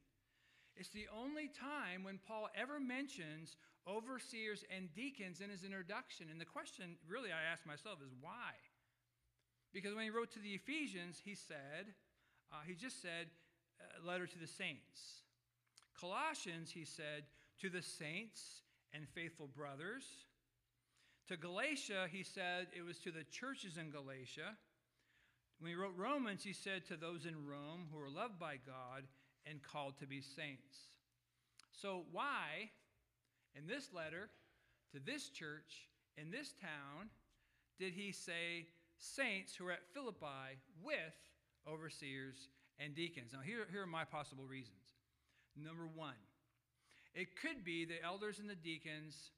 It's 0.77 0.91
the 0.91 1.07
only 1.15 1.49
time 1.49 2.03
when 2.03 2.19
Paul 2.27 2.49
ever 2.55 2.81
mentions 2.81 3.57
overseers 3.89 4.65
and 4.75 4.93
deacons 4.95 5.41
in 5.41 5.51
his 5.51 5.63
introduction. 5.63 6.27
And 6.31 6.41
the 6.41 6.45
question, 6.45 6.97
really, 7.09 7.31
I 7.31 7.53
ask 7.53 7.65
myself 7.65 7.99
is 8.05 8.13
why? 8.21 8.59
Because 9.73 9.95
when 9.95 10.05
he 10.05 10.11
wrote 10.11 10.33
to 10.33 10.41
the 10.41 10.55
Ephesians, 10.55 11.21
he 11.25 11.35
said, 11.35 11.95
uh, 12.53 12.67
he 12.67 12.75
just 12.75 13.01
said, 13.01 13.29
uh, 13.81 14.07
letter 14.07 14.27
to 14.27 14.39
the 14.39 14.47
saints. 14.47 15.23
Colossians, 15.99 16.71
he 16.71 16.85
said, 16.85 17.25
to 17.61 17.71
the 17.71 17.83
saints 17.83 18.63
and 18.93 19.09
faithful 19.09 19.47
brothers. 19.47 20.05
To 21.29 21.37
Galatia, 21.37 22.07
he 22.11 22.23
said 22.23 22.69
it 22.77 22.85
was 22.85 22.99
to 22.99 23.11
the 23.11 23.25
churches 23.25 23.79
in 23.79 23.91
Galatia. 23.91 24.57
When 25.59 25.71
he 25.71 25.77
wrote 25.77 25.95
Romans, 25.97 26.45
he 26.45 26.53
said 26.53 26.87
to 26.87 26.97
those 26.97 27.27
in 27.27 27.47
Rome 27.47 27.87
who 27.91 27.99
are 27.99 28.11
loved 28.11 28.39
by 28.39 28.57
God 28.65 29.05
and 29.45 29.63
called 29.63 29.99
to 29.99 30.07
be 30.07 30.21
saints. 30.21 30.77
So, 31.73 32.05
why, 32.13 32.71
in 33.57 33.67
this 33.67 33.93
letter 33.93 34.29
to 34.93 35.01
this 35.01 35.29
church 35.29 35.89
in 36.17 36.31
this 36.31 36.53
town, 36.61 37.11
did 37.79 37.93
he 37.93 38.13
say 38.13 38.67
saints 38.99 39.55
who 39.55 39.67
are 39.67 39.73
at 39.73 39.93
Philippi 39.93 40.59
with 40.83 41.15
overseers 41.69 42.49
and 42.79 42.95
deacons? 42.95 43.33
Now, 43.33 43.41
here, 43.41 43.67
here 43.71 43.83
are 43.83 43.87
my 43.87 44.05
possible 44.05 44.45
reasons. 44.45 44.95
Number 45.57 45.87
one, 45.95 46.15
it 47.15 47.29
could 47.41 47.65
be 47.65 47.85
the 47.85 48.03
elders 48.03 48.39
and 48.39 48.49
the 48.49 48.55
deacons 48.55 49.31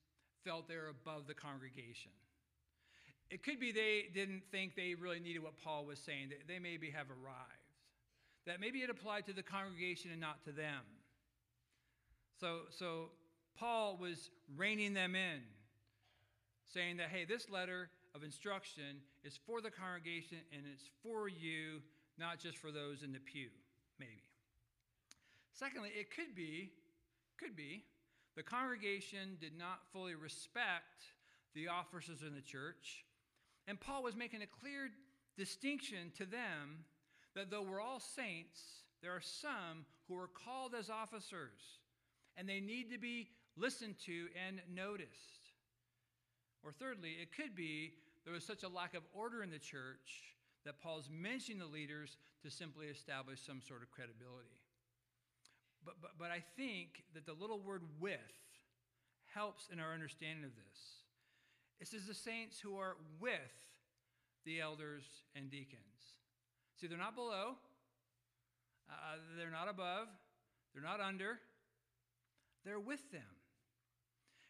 felt 0.45 0.69
they're 0.69 0.89
above 0.89 1.27
the 1.27 1.35
congregation. 1.35 2.13
It 3.31 3.43
could 3.43 3.61
be 3.61 3.73
they 3.73 4.07
didn't 4.15 4.43
think 4.51 4.75
they 4.75 4.95
really 4.95 5.21
needed 5.21 5.43
what 5.43 5.57
Paul 5.63 5.85
was 5.85 5.99
saying, 5.99 6.31
that 6.31 6.49
they 6.49 6.59
maybe 6.59 6.91
have 6.91 7.09
arrived, 7.11 7.69
that 8.47 8.61
maybe 8.61 8.79
it 8.79 8.91
applied 8.91 9.27
to 9.27 9.33
the 9.33 9.43
congregation 9.43 10.11
and 10.11 10.21
not 10.21 10.43
to 10.45 10.53
them. 10.53 10.83
So, 12.41 12.61
so 12.71 13.11
Paul 13.59 13.99
was 14.01 14.31
reining 14.57 14.95
them 14.95 15.15
in, 15.15 15.41
saying 16.73 16.97
that, 16.99 17.09
hey, 17.09 17.25
this 17.25 17.51
letter 17.51 17.91
of 18.15 18.23
instruction 18.23 19.03
is 19.25 19.39
for 19.47 19.61
the 19.61 19.71
congregation 19.71 20.39
and 20.53 20.63
it's 20.73 20.89
for 21.03 21.29
you, 21.29 21.83
not 22.19 22.39
just 22.39 22.57
for 22.57 22.71
those 22.71 23.03
in 23.03 23.13
the 23.13 23.21
pew, 23.21 23.49
maybe. 23.99 24.23
Secondly, 25.53 25.91
it 25.99 26.15
could 26.15 26.35
be, 26.35 26.71
could 27.37 27.57
be 27.57 27.85
the 28.39 28.43
congregation 28.45 29.37
did 29.41 29.59
not 29.59 29.81
fully 29.93 30.15
respect 30.15 31.03
the 31.57 31.67
officers 31.67 32.23
in 32.23 32.37
the 32.37 32.41
church, 32.41 33.05
and 33.67 33.81
Paul 33.81 34.05
was 34.05 34.15
making 34.15 34.43
a 34.43 34.47
clear 34.47 34.91
distinction 35.37 36.13
to 36.19 36.25
them 36.25 36.85
that 37.35 37.51
though 37.51 37.63
we're 37.63 37.81
all 37.81 37.99
saints, 37.99 38.61
there 39.03 39.11
are 39.11 39.21
some 39.21 39.85
who 40.07 40.17
are 40.17 40.29
called 40.29 40.73
as 40.79 40.89
officers, 40.89 41.81
and 42.37 42.49
they 42.49 42.61
need 42.61 42.93
to 42.93 42.99
be 42.99 43.27
listened 43.57 43.97
to 44.07 44.29
and 44.47 44.61
noticed. 44.73 45.51
Or 46.63 46.71
thirdly, 46.71 47.17
it 47.21 47.35
could 47.37 47.57
be 47.57 47.95
there 48.25 48.35
was 48.35 48.45
such 48.45 48.63
a 48.63 48.69
lack 48.69 48.95
of 48.95 49.03
order 49.13 49.43
in 49.43 49.51
the 49.51 49.59
church 49.59 50.37
that 50.65 50.81
Paul's 50.81 51.11
mentioning 51.11 51.59
the 51.59 51.67
leaders 51.67 52.17
to 52.45 52.51
simply 52.53 52.87
establish 52.87 53.41
some 53.45 53.61
sort 53.67 53.83
of 53.83 53.91
credibility. 53.91 54.58
But, 55.85 55.95
but, 56.01 56.11
but 56.19 56.31
I 56.31 56.43
think 56.57 57.05
that 57.15 57.27
the 57.27 57.33
little 57.33 57.61
word 57.61 57.83
with 58.01 58.19
helps 59.35 59.69
in 59.73 59.81
our 59.81 59.93
understanding 59.93 60.45
of 60.45 60.51
this. 60.57 60.81
It 61.81 61.89
says 61.89 62.07
the 62.07 62.15
saints 62.15 62.59
who 62.61 62.77
are 62.77 62.97
with 63.21 63.33
the 64.45 64.61
elders 64.61 65.05
and 65.35 65.51
deacons. 65.51 65.83
See, 66.81 66.87
they're 66.87 66.99
not 66.99 67.15
below, 67.15 67.57
uh, 68.91 69.17
they're 69.37 69.51
not 69.51 69.69
above, 69.69 70.09
they're 70.73 70.83
not 70.83 71.01
under, 71.01 71.39
they're 72.65 72.81
with 72.81 73.11
them. 73.13 73.23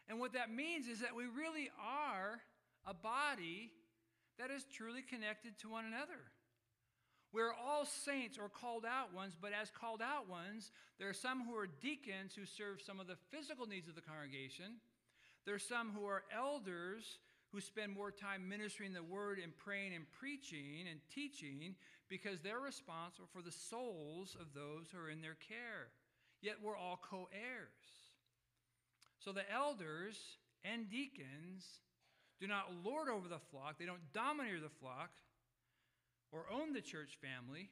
And 0.09 0.18
what 0.18 0.32
that 0.32 0.50
means 0.50 0.88
is 0.88 1.00
that 1.00 1.14
we 1.14 1.24
really 1.24 1.70
are 1.82 2.40
a 2.86 2.94
body 2.94 3.70
that 4.38 4.50
is 4.50 4.64
truly 4.72 5.02
connected 5.02 5.59
to 5.61 5.68
one 5.68 5.84
another. 5.84 6.20
We're 7.32 7.52
all 7.52 7.84
saints 7.84 8.38
or 8.38 8.48
called 8.48 8.84
out 8.86 9.14
ones, 9.14 9.34
but 9.38 9.52
as 9.52 9.70
called 9.70 10.00
out 10.00 10.28
ones, 10.28 10.70
there 10.98 11.08
are 11.08 11.14
some 11.14 11.44
who 11.44 11.56
are 11.56 11.66
deacons 11.66 12.34
who 12.34 12.46
serve 12.46 12.80
some 12.80 13.00
of 13.00 13.06
the 13.06 13.18
physical 13.30 13.66
needs 13.66 13.88
of 13.88 13.94
the 13.94 14.00
congregation. 14.00 14.80
There 15.44 15.54
are 15.54 15.58
some 15.58 15.92
who 15.94 16.06
are 16.06 16.24
elders 16.34 17.18
who 17.52 17.60
spend 17.60 17.92
more 17.92 18.10
time 18.10 18.48
ministering 18.48 18.92
the 18.92 19.02
word 19.02 19.38
and 19.42 19.56
praying 19.56 19.94
and 19.94 20.04
preaching 20.18 20.86
and 20.90 21.00
teaching 21.14 21.74
because 22.08 22.40
they're 22.40 22.60
responsible 22.60 23.28
for 23.32 23.42
the 23.42 23.52
souls 23.52 24.36
of 24.40 24.48
those 24.54 24.86
who 24.92 24.98
are 24.98 25.10
in 25.10 25.20
their 25.20 25.36
care. 25.48 25.88
Yet 26.40 26.56
we're 26.62 26.76
all 26.76 27.00
co 27.02 27.28
heirs. 27.32 28.08
So 29.18 29.32
the 29.32 29.50
elders 29.52 30.16
and 30.64 30.90
deacons 30.90 31.64
do 32.40 32.46
not 32.46 32.72
lord 32.84 33.08
over 33.08 33.28
the 33.28 33.40
flock, 33.50 33.78
they 33.78 33.86
don't 33.86 34.12
domineer 34.12 34.60
the 34.60 34.68
flock 34.68 35.10
or 36.32 36.46
own 36.52 36.72
the 36.72 36.80
church 36.80 37.18
family, 37.20 37.70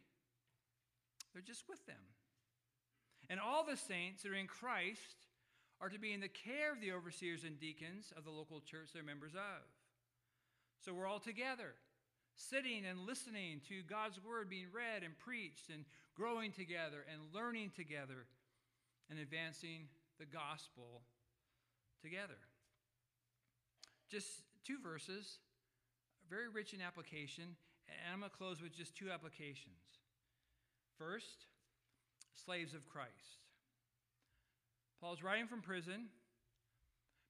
they're 1.32 1.42
just 1.42 1.68
with 1.68 1.84
them. 1.86 1.96
And 3.28 3.40
all 3.40 3.64
the 3.64 3.76
saints 3.76 4.22
that 4.22 4.32
are 4.32 4.34
in 4.34 4.46
Christ 4.46 5.26
are 5.80 5.88
to 5.88 5.98
be 5.98 6.12
in 6.12 6.20
the 6.20 6.28
care 6.28 6.72
of 6.72 6.80
the 6.80 6.92
overseers 6.92 7.44
and 7.44 7.60
deacons 7.60 8.12
of 8.16 8.24
the 8.24 8.30
local 8.30 8.60
church 8.60 8.90
they're 8.94 9.02
members 9.02 9.34
of. 9.34 9.62
So 10.80 10.94
we're 10.94 11.06
all 11.06 11.20
together, 11.20 11.74
sitting 12.36 12.84
and 12.86 13.00
listening 13.00 13.60
to 13.68 13.82
God's 13.82 14.22
word 14.22 14.48
being 14.48 14.68
read 14.72 15.02
and 15.02 15.18
preached, 15.18 15.68
and 15.72 15.84
growing 16.14 16.52
together 16.52 17.04
and 17.12 17.20
learning 17.34 17.72
together 17.76 18.26
and 19.10 19.18
advancing 19.18 19.88
the 20.18 20.24
gospel 20.24 21.02
together. 22.00 22.38
Just 24.10 24.28
two 24.64 24.78
verses, 24.82 25.38
very 26.30 26.48
rich 26.48 26.72
in 26.72 26.80
application, 26.80 27.56
and 27.88 28.12
I'm 28.12 28.20
going 28.20 28.30
to 28.30 28.36
close 28.36 28.60
with 28.62 28.76
just 28.76 28.96
two 28.96 29.10
applications. 29.10 29.76
First, 30.98 31.46
slaves 32.44 32.74
of 32.74 32.88
Christ. 32.88 33.10
Paul's 35.00 35.22
writing 35.22 35.46
from 35.46 35.60
prison 35.60 36.06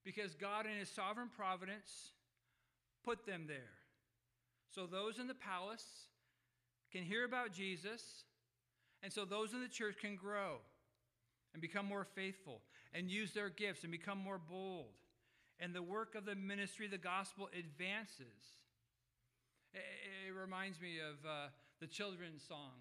because 0.04 0.34
God, 0.34 0.66
in 0.66 0.78
his 0.78 0.88
sovereign 0.88 1.30
providence, 1.36 2.12
put 3.04 3.26
them 3.26 3.44
there. 3.48 3.74
So 4.74 4.86
those 4.86 5.18
in 5.18 5.26
the 5.26 5.34
palace 5.34 5.84
can 6.92 7.02
hear 7.02 7.24
about 7.24 7.52
Jesus, 7.52 8.24
and 9.02 9.12
so 9.12 9.24
those 9.24 9.52
in 9.52 9.60
the 9.60 9.68
church 9.68 9.96
can 10.00 10.16
grow 10.16 10.58
and 11.52 11.60
become 11.60 11.86
more 11.86 12.06
faithful 12.14 12.60
and 12.92 13.10
use 13.10 13.32
their 13.32 13.50
gifts 13.50 13.82
and 13.82 13.90
become 13.90 14.18
more 14.18 14.38
bold. 14.38 14.92
And 15.58 15.74
the 15.74 15.82
work 15.82 16.14
of 16.14 16.26
the 16.26 16.34
ministry, 16.34 16.86
the 16.86 16.98
gospel, 16.98 17.48
advances. 17.58 18.58
It, 19.76 20.32
it 20.32 20.34
reminds 20.34 20.80
me 20.80 20.98
of 20.98 21.20
uh, 21.28 21.52
the 21.80 21.86
children's 21.86 22.42
song 22.42 22.80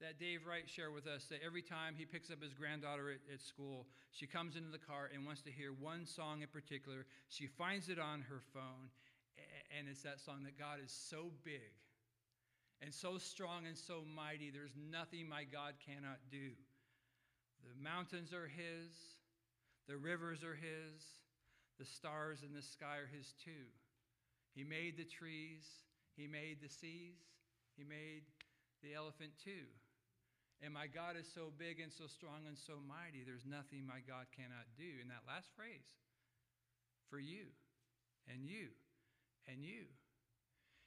that 0.00 0.18
Dave 0.18 0.46
Wright 0.46 0.66
shared 0.66 0.92
with 0.92 1.06
us 1.06 1.26
that 1.30 1.38
every 1.46 1.62
time 1.62 1.94
he 1.96 2.04
picks 2.04 2.30
up 2.30 2.42
his 2.42 2.52
granddaughter 2.52 3.10
at, 3.14 3.22
at, 3.32 3.40
school, 3.40 3.86
she 4.10 4.26
comes 4.26 4.56
into 4.56 4.70
the 4.70 4.82
car 4.82 5.08
and 5.14 5.24
wants 5.24 5.42
to 5.42 5.52
hear 5.52 5.70
one 5.72 6.04
song 6.04 6.42
in 6.42 6.48
particular. 6.48 7.06
She 7.28 7.46
finds 7.46 7.88
it 7.88 8.00
on 8.00 8.22
her 8.22 8.42
phone, 8.52 8.90
and 9.78 9.86
it's 9.88 10.02
that 10.02 10.18
song 10.18 10.42
that 10.42 10.58
God 10.58 10.78
is 10.84 10.90
so 10.90 11.30
big 11.44 11.70
and 12.82 12.92
so 12.92 13.16
strong 13.16 13.66
and 13.66 13.78
so 13.78 14.02
mighty, 14.02 14.50
there's 14.50 14.74
nothing 14.74 15.28
my 15.28 15.44
God 15.44 15.74
cannot 15.86 16.18
do. 16.30 16.50
The 17.62 17.80
mountains 17.80 18.32
are 18.32 18.48
His, 18.48 18.90
the 19.86 19.96
rivers 19.96 20.42
are 20.42 20.58
His, 20.58 21.06
the 21.78 21.84
stars 21.86 22.42
in 22.42 22.52
the 22.52 22.62
sky 22.62 22.98
are 22.98 23.16
His 23.16 23.32
too. 23.44 23.70
He 24.54 24.64
made 24.64 24.96
the 24.96 25.04
trees, 25.04 25.62
He 26.16 26.26
made 26.26 26.60
the 26.60 26.68
seas, 26.68 27.18
He 27.76 27.84
made 27.84 28.22
the 28.82 28.94
elephant 28.94 29.32
too. 29.42 29.70
And 30.62 30.72
my 30.72 30.86
God 30.86 31.16
is 31.18 31.26
so 31.26 31.50
big 31.58 31.80
and 31.80 31.90
so 31.90 32.06
strong 32.06 32.46
and 32.46 32.56
so 32.56 32.78
mighty, 32.86 33.24
there's 33.26 33.44
nothing 33.44 33.82
my 33.82 33.98
God 34.06 34.30
cannot 34.30 34.70
do. 34.78 35.02
In 35.02 35.08
that 35.08 35.26
last 35.26 35.50
phrase, 35.56 35.90
for 37.10 37.18
you 37.18 37.50
and 38.30 38.46
you 38.46 38.68
and 39.50 39.64
you. 39.64 39.90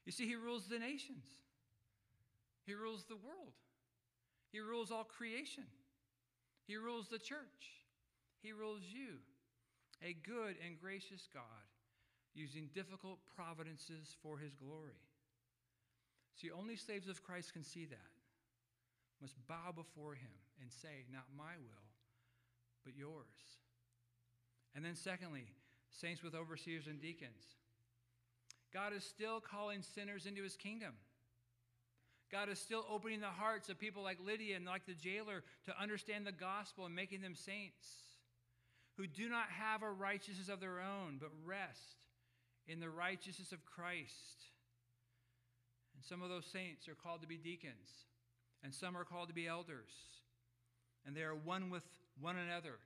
You 0.05 0.11
see, 0.11 0.27
He 0.27 0.35
rules 0.35 0.67
the 0.67 0.79
nations, 0.79 1.25
He 2.65 2.73
rules 2.73 3.03
the 3.05 3.17
world, 3.17 3.53
He 4.51 4.59
rules 4.59 4.91
all 4.91 5.03
creation, 5.03 5.65
He 6.67 6.77
rules 6.77 7.09
the 7.09 7.19
church, 7.19 7.83
He 8.41 8.53
rules 8.53 8.81
you. 8.83 9.19
A 10.03 10.13
good 10.13 10.57
and 10.63 10.79
gracious 10.79 11.29
God 11.33 11.65
using 12.33 12.69
difficult 12.75 13.19
providences 13.35 14.15
for 14.21 14.37
His 14.37 14.53
glory. 14.53 14.99
See, 16.35 16.51
only 16.51 16.75
slaves 16.75 17.07
of 17.07 17.23
Christ 17.23 17.53
can 17.53 17.63
see 17.63 17.85
that 17.85 18.11
must 19.21 19.35
bow 19.47 19.71
before 19.73 20.15
him 20.15 20.31
and 20.61 20.71
say, 20.71 21.05
Not 21.11 21.23
my 21.35 21.55
will, 21.57 21.87
but 22.83 22.95
yours. 22.95 23.59
And 24.75 24.83
then, 24.83 24.95
secondly, 24.95 25.47
saints 25.89 26.21
with 26.21 26.35
overseers 26.35 26.87
and 26.87 27.01
deacons. 27.01 27.43
God 28.73 28.91
is 28.93 29.05
still 29.05 29.39
calling 29.39 29.81
sinners 29.81 30.25
into 30.25 30.43
his 30.43 30.57
kingdom. 30.57 30.93
God 32.31 32.49
is 32.49 32.59
still 32.59 32.85
opening 32.91 33.21
the 33.21 33.27
hearts 33.27 33.69
of 33.69 33.79
people 33.79 34.03
like 34.03 34.17
Lydia 34.25 34.57
and 34.57 34.65
like 34.65 34.85
the 34.85 34.93
jailer 34.93 35.43
to 35.65 35.81
understand 35.81 36.27
the 36.27 36.33
gospel 36.33 36.85
and 36.85 36.93
making 36.93 37.21
them 37.21 37.35
saints 37.35 37.87
who 38.97 39.07
do 39.07 39.29
not 39.29 39.47
have 39.49 39.83
a 39.83 39.91
righteousness 39.91 40.49
of 40.49 40.59
their 40.59 40.81
own, 40.81 41.17
but 41.19 41.29
rest 41.45 42.05
in 42.67 42.79
the 42.79 42.89
righteousness 42.89 43.51
of 43.51 43.65
Christ. 43.65 44.43
And 45.95 46.03
some 46.03 46.21
of 46.21 46.29
those 46.29 46.45
saints 46.45 46.87
are 46.87 46.95
called 46.95 47.21
to 47.21 47.27
be 47.27 47.37
deacons 47.37 48.05
and 48.65 48.73
some 48.73 48.97
are 48.97 49.05
called 49.05 49.27
to 49.27 49.33
be 49.33 49.47
elders. 49.47 49.93
And 51.05 51.15
they 51.15 51.21
are 51.21 51.35
one 51.35 51.69
with 51.69 51.83
one 52.19 52.35
another. 52.35 52.79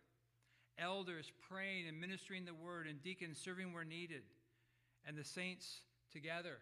Elders 0.77 1.31
praying 1.49 1.87
and 1.87 1.99
ministering 1.99 2.43
the 2.43 2.53
word, 2.53 2.85
and 2.85 3.01
deacons 3.01 3.39
serving 3.41 3.73
where 3.73 3.85
needed, 3.85 4.23
and 5.07 5.17
the 5.17 5.23
saints 5.23 5.81
together 6.11 6.57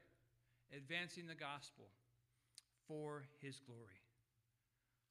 advancing 0.76 1.26
the 1.28 1.36
gospel 1.36 1.86
for 2.88 3.24
his 3.42 3.60
glory. 3.60 4.02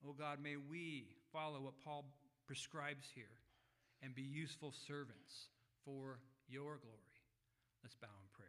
Oh 0.06 0.14
God, 0.16 0.38
may 0.40 0.56
we 0.56 1.06
follow 1.32 1.60
what 1.60 1.80
Paul 1.84 2.04
prescribes 2.46 3.06
here 3.14 3.24
and 4.02 4.14
be 4.14 4.22
useful 4.22 4.72
servants 4.86 5.48
for 5.84 6.20
your 6.48 6.78
glory. 6.78 7.22
Let's 7.82 7.96
bow 7.96 8.06
in 8.06 8.28
prayer. 8.36 8.45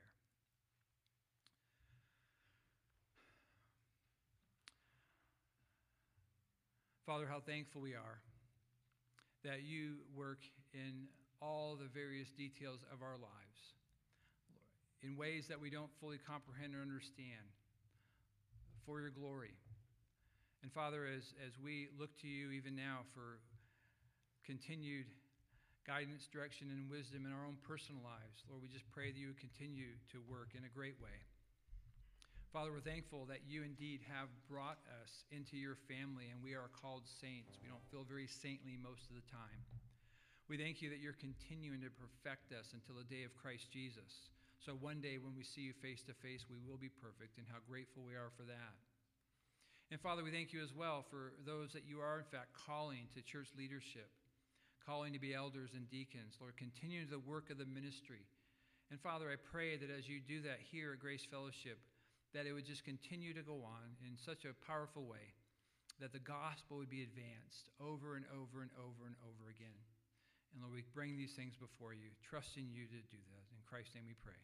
Father, 7.07 7.23
how 7.23 7.39
thankful 7.39 7.79
we 7.79 7.95
are 7.95 8.19
that 9.47 9.63
you 9.63 10.03
work 10.11 10.43
in 10.75 11.07
all 11.39 11.79
the 11.79 11.87
various 11.87 12.27
details 12.35 12.83
of 12.91 12.99
our 12.99 13.15
lives 13.15 13.59
in 14.99 15.15
ways 15.15 15.47
that 15.47 15.55
we 15.55 15.71
don't 15.71 15.87
fully 16.03 16.19
comprehend 16.19 16.75
or 16.75 16.83
understand 16.83 17.47
for 18.83 18.99
your 18.99 19.15
glory. 19.15 19.55
And 20.67 20.71
Father, 20.75 21.07
as, 21.07 21.23
as 21.39 21.55
we 21.63 21.87
look 21.95 22.11
to 22.19 22.27
you 22.27 22.51
even 22.51 22.75
now 22.75 23.07
for 23.15 23.39
continued 24.43 25.07
guidance, 25.87 26.27
direction, 26.27 26.67
and 26.75 26.91
wisdom 26.91 27.23
in 27.23 27.31
our 27.31 27.47
own 27.47 27.55
personal 27.63 28.03
lives, 28.03 28.43
Lord, 28.51 28.59
we 28.59 28.67
just 28.67 28.83
pray 28.91 29.15
that 29.15 29.19
you 29.19 29.31
would 29.31 29.39
continue 29.39 29.95
to 30.11 30.19
work 30.27 30.59
in 30.59 30.67
a 30.67 30.71
great 30.75 30.99
way. 30.99 31.23
Father, 32.57 32.73
we're 32.73 32.81
thankful 32.81 33.29
that 33.29 33.45
you 33.45 33.61
indeed 33.61 34.01
have 34.09 34.33
brought 34.49 34.81
us 34.97 35.29
into 35.29 35.53
your 35.53 35.77
family 35.85 36.33
and 36.33 36.41
we 36.41 36.57
are 36.57 36.73
called 36.73 37.05
saints. 37.05 37.53
We 37.61 37.69
don't 37.69 37.85
feel 37.93 38.01
very 38.01 38.25
saintly 38.25 38.81
most 38.81 39.05
of 39.05 39.13
the 39.13 39.29
time. 39.29 39.61
We 40.49 40.57
thank 40.57 40.81
you 40.81 40.89
that 40.89 40.97
you're 40.97 41.21
continuing 41.21 41.85
to 41.85 41.93
perfect 41.93 42.49
us 42.57 42.73
until 42.73 42.97
the 42.97 43.05
day 43.05 43.21
of 43.29 43.37
Christ 43.37 43.69
Jesus. 43.69 44.33
So 44.57 44.73
one 44.73 45.05
day 45.05 45.21
when 45.21 45.37
we 45.37 45.45
see 45.45 45.69
you 45.69 45.77
face 45.85 46.01
to 46.09 46.17
face, 46.17 46.49
we 46.49 46.57
will 46.57 46.81
be 46.81 46.89
perfect, 46.89 47.37
and 47.37 47.45
how 47.45 47.61
grateful 47.69 48.01
we 48.01 48.17
are 48.17 48.33
for 48.33 48.41
that. 48.49 48.73
And 49.93 50.01
Father, 50.01 50.25
we 50.25 50.33
thank 50.33 50.49
you 50.49 50.65
as 50.65 50.73
well 50.73 51.05
for 51.13 51.37
those 51.45 51.77
that 51.77 51.85
you 51.85 52.01
are, 52.01 52.25
in 52.25 52.29
fact, 52.33 52.57
calling 52.57 53.05
to 53.13 53.21
church 53.21 53.53
leadership, 53.53 54.09
calling 54.81 55.13
to 55.13 55.21
be 55.21 55.37
elders 55.37 55.77
and 55.77 55.85
deacons. 55.93 56.41
Lord, 56.41 56.57
continue 56.57 57.05
the 57.05 57.21
work 57.21 57.53
of 57.53 57.61
the 57.61 57.69
ministry. 57.69 58.25
And 58.89 58.97
Father, 58.97 59.29
I 59.29 59.37
pray 59.37 59.77
that 59.77 59.93
as 59.93 60.09
you 60.09 60.17
do 60.25 60.41
that 60.49 60.57
here 60.57 60.97
at 60.97 61.05
Grace 61.05 61.21
Fellowship, 61.29 61.77
that 62.33 62.45
it 62.45 62.53
would 62.53 62.65
just 62.65 62.83
continue 62.83 63.33
to 63.33 63.41
go 63.41 63.63
on 63.63 63.95
in 64.03 64.17
such 64.17 64.43
a 64.45 64.57
powerful 64.65 65.05
way 65.05 65.35
that 65.99 66.13
the 66.13 66.21
gospel 66.21 66.77
would 66.77 66.89
be 66.89 67.01
advanced 67.01 67.69
over 67.81 68.15
and 68.15 68.25
over 68.29 68.61
and 68.61 68.71
over 68.77 69.07
and 69.07 69.17
over 69.25 69.49
again. 69.49 69.79
And 70.53 70.61
Lord, 70.61 70.75
we 70.75 70.83
bring 70.93 71.17
these 71.17 71.33
things 71.33 71.57
before 71.57 71.93
you, 71.93 72.13
trusting 72.21 72.69
you 72.69 72.85
to 72.85 73.01
do 73.09 73.21
that. 73.33 73.45
In 73.53 73.61
Christ's 73.65 73.95
name 73.95 74.05
we 74.05 74.15
pray. 74.21 74.37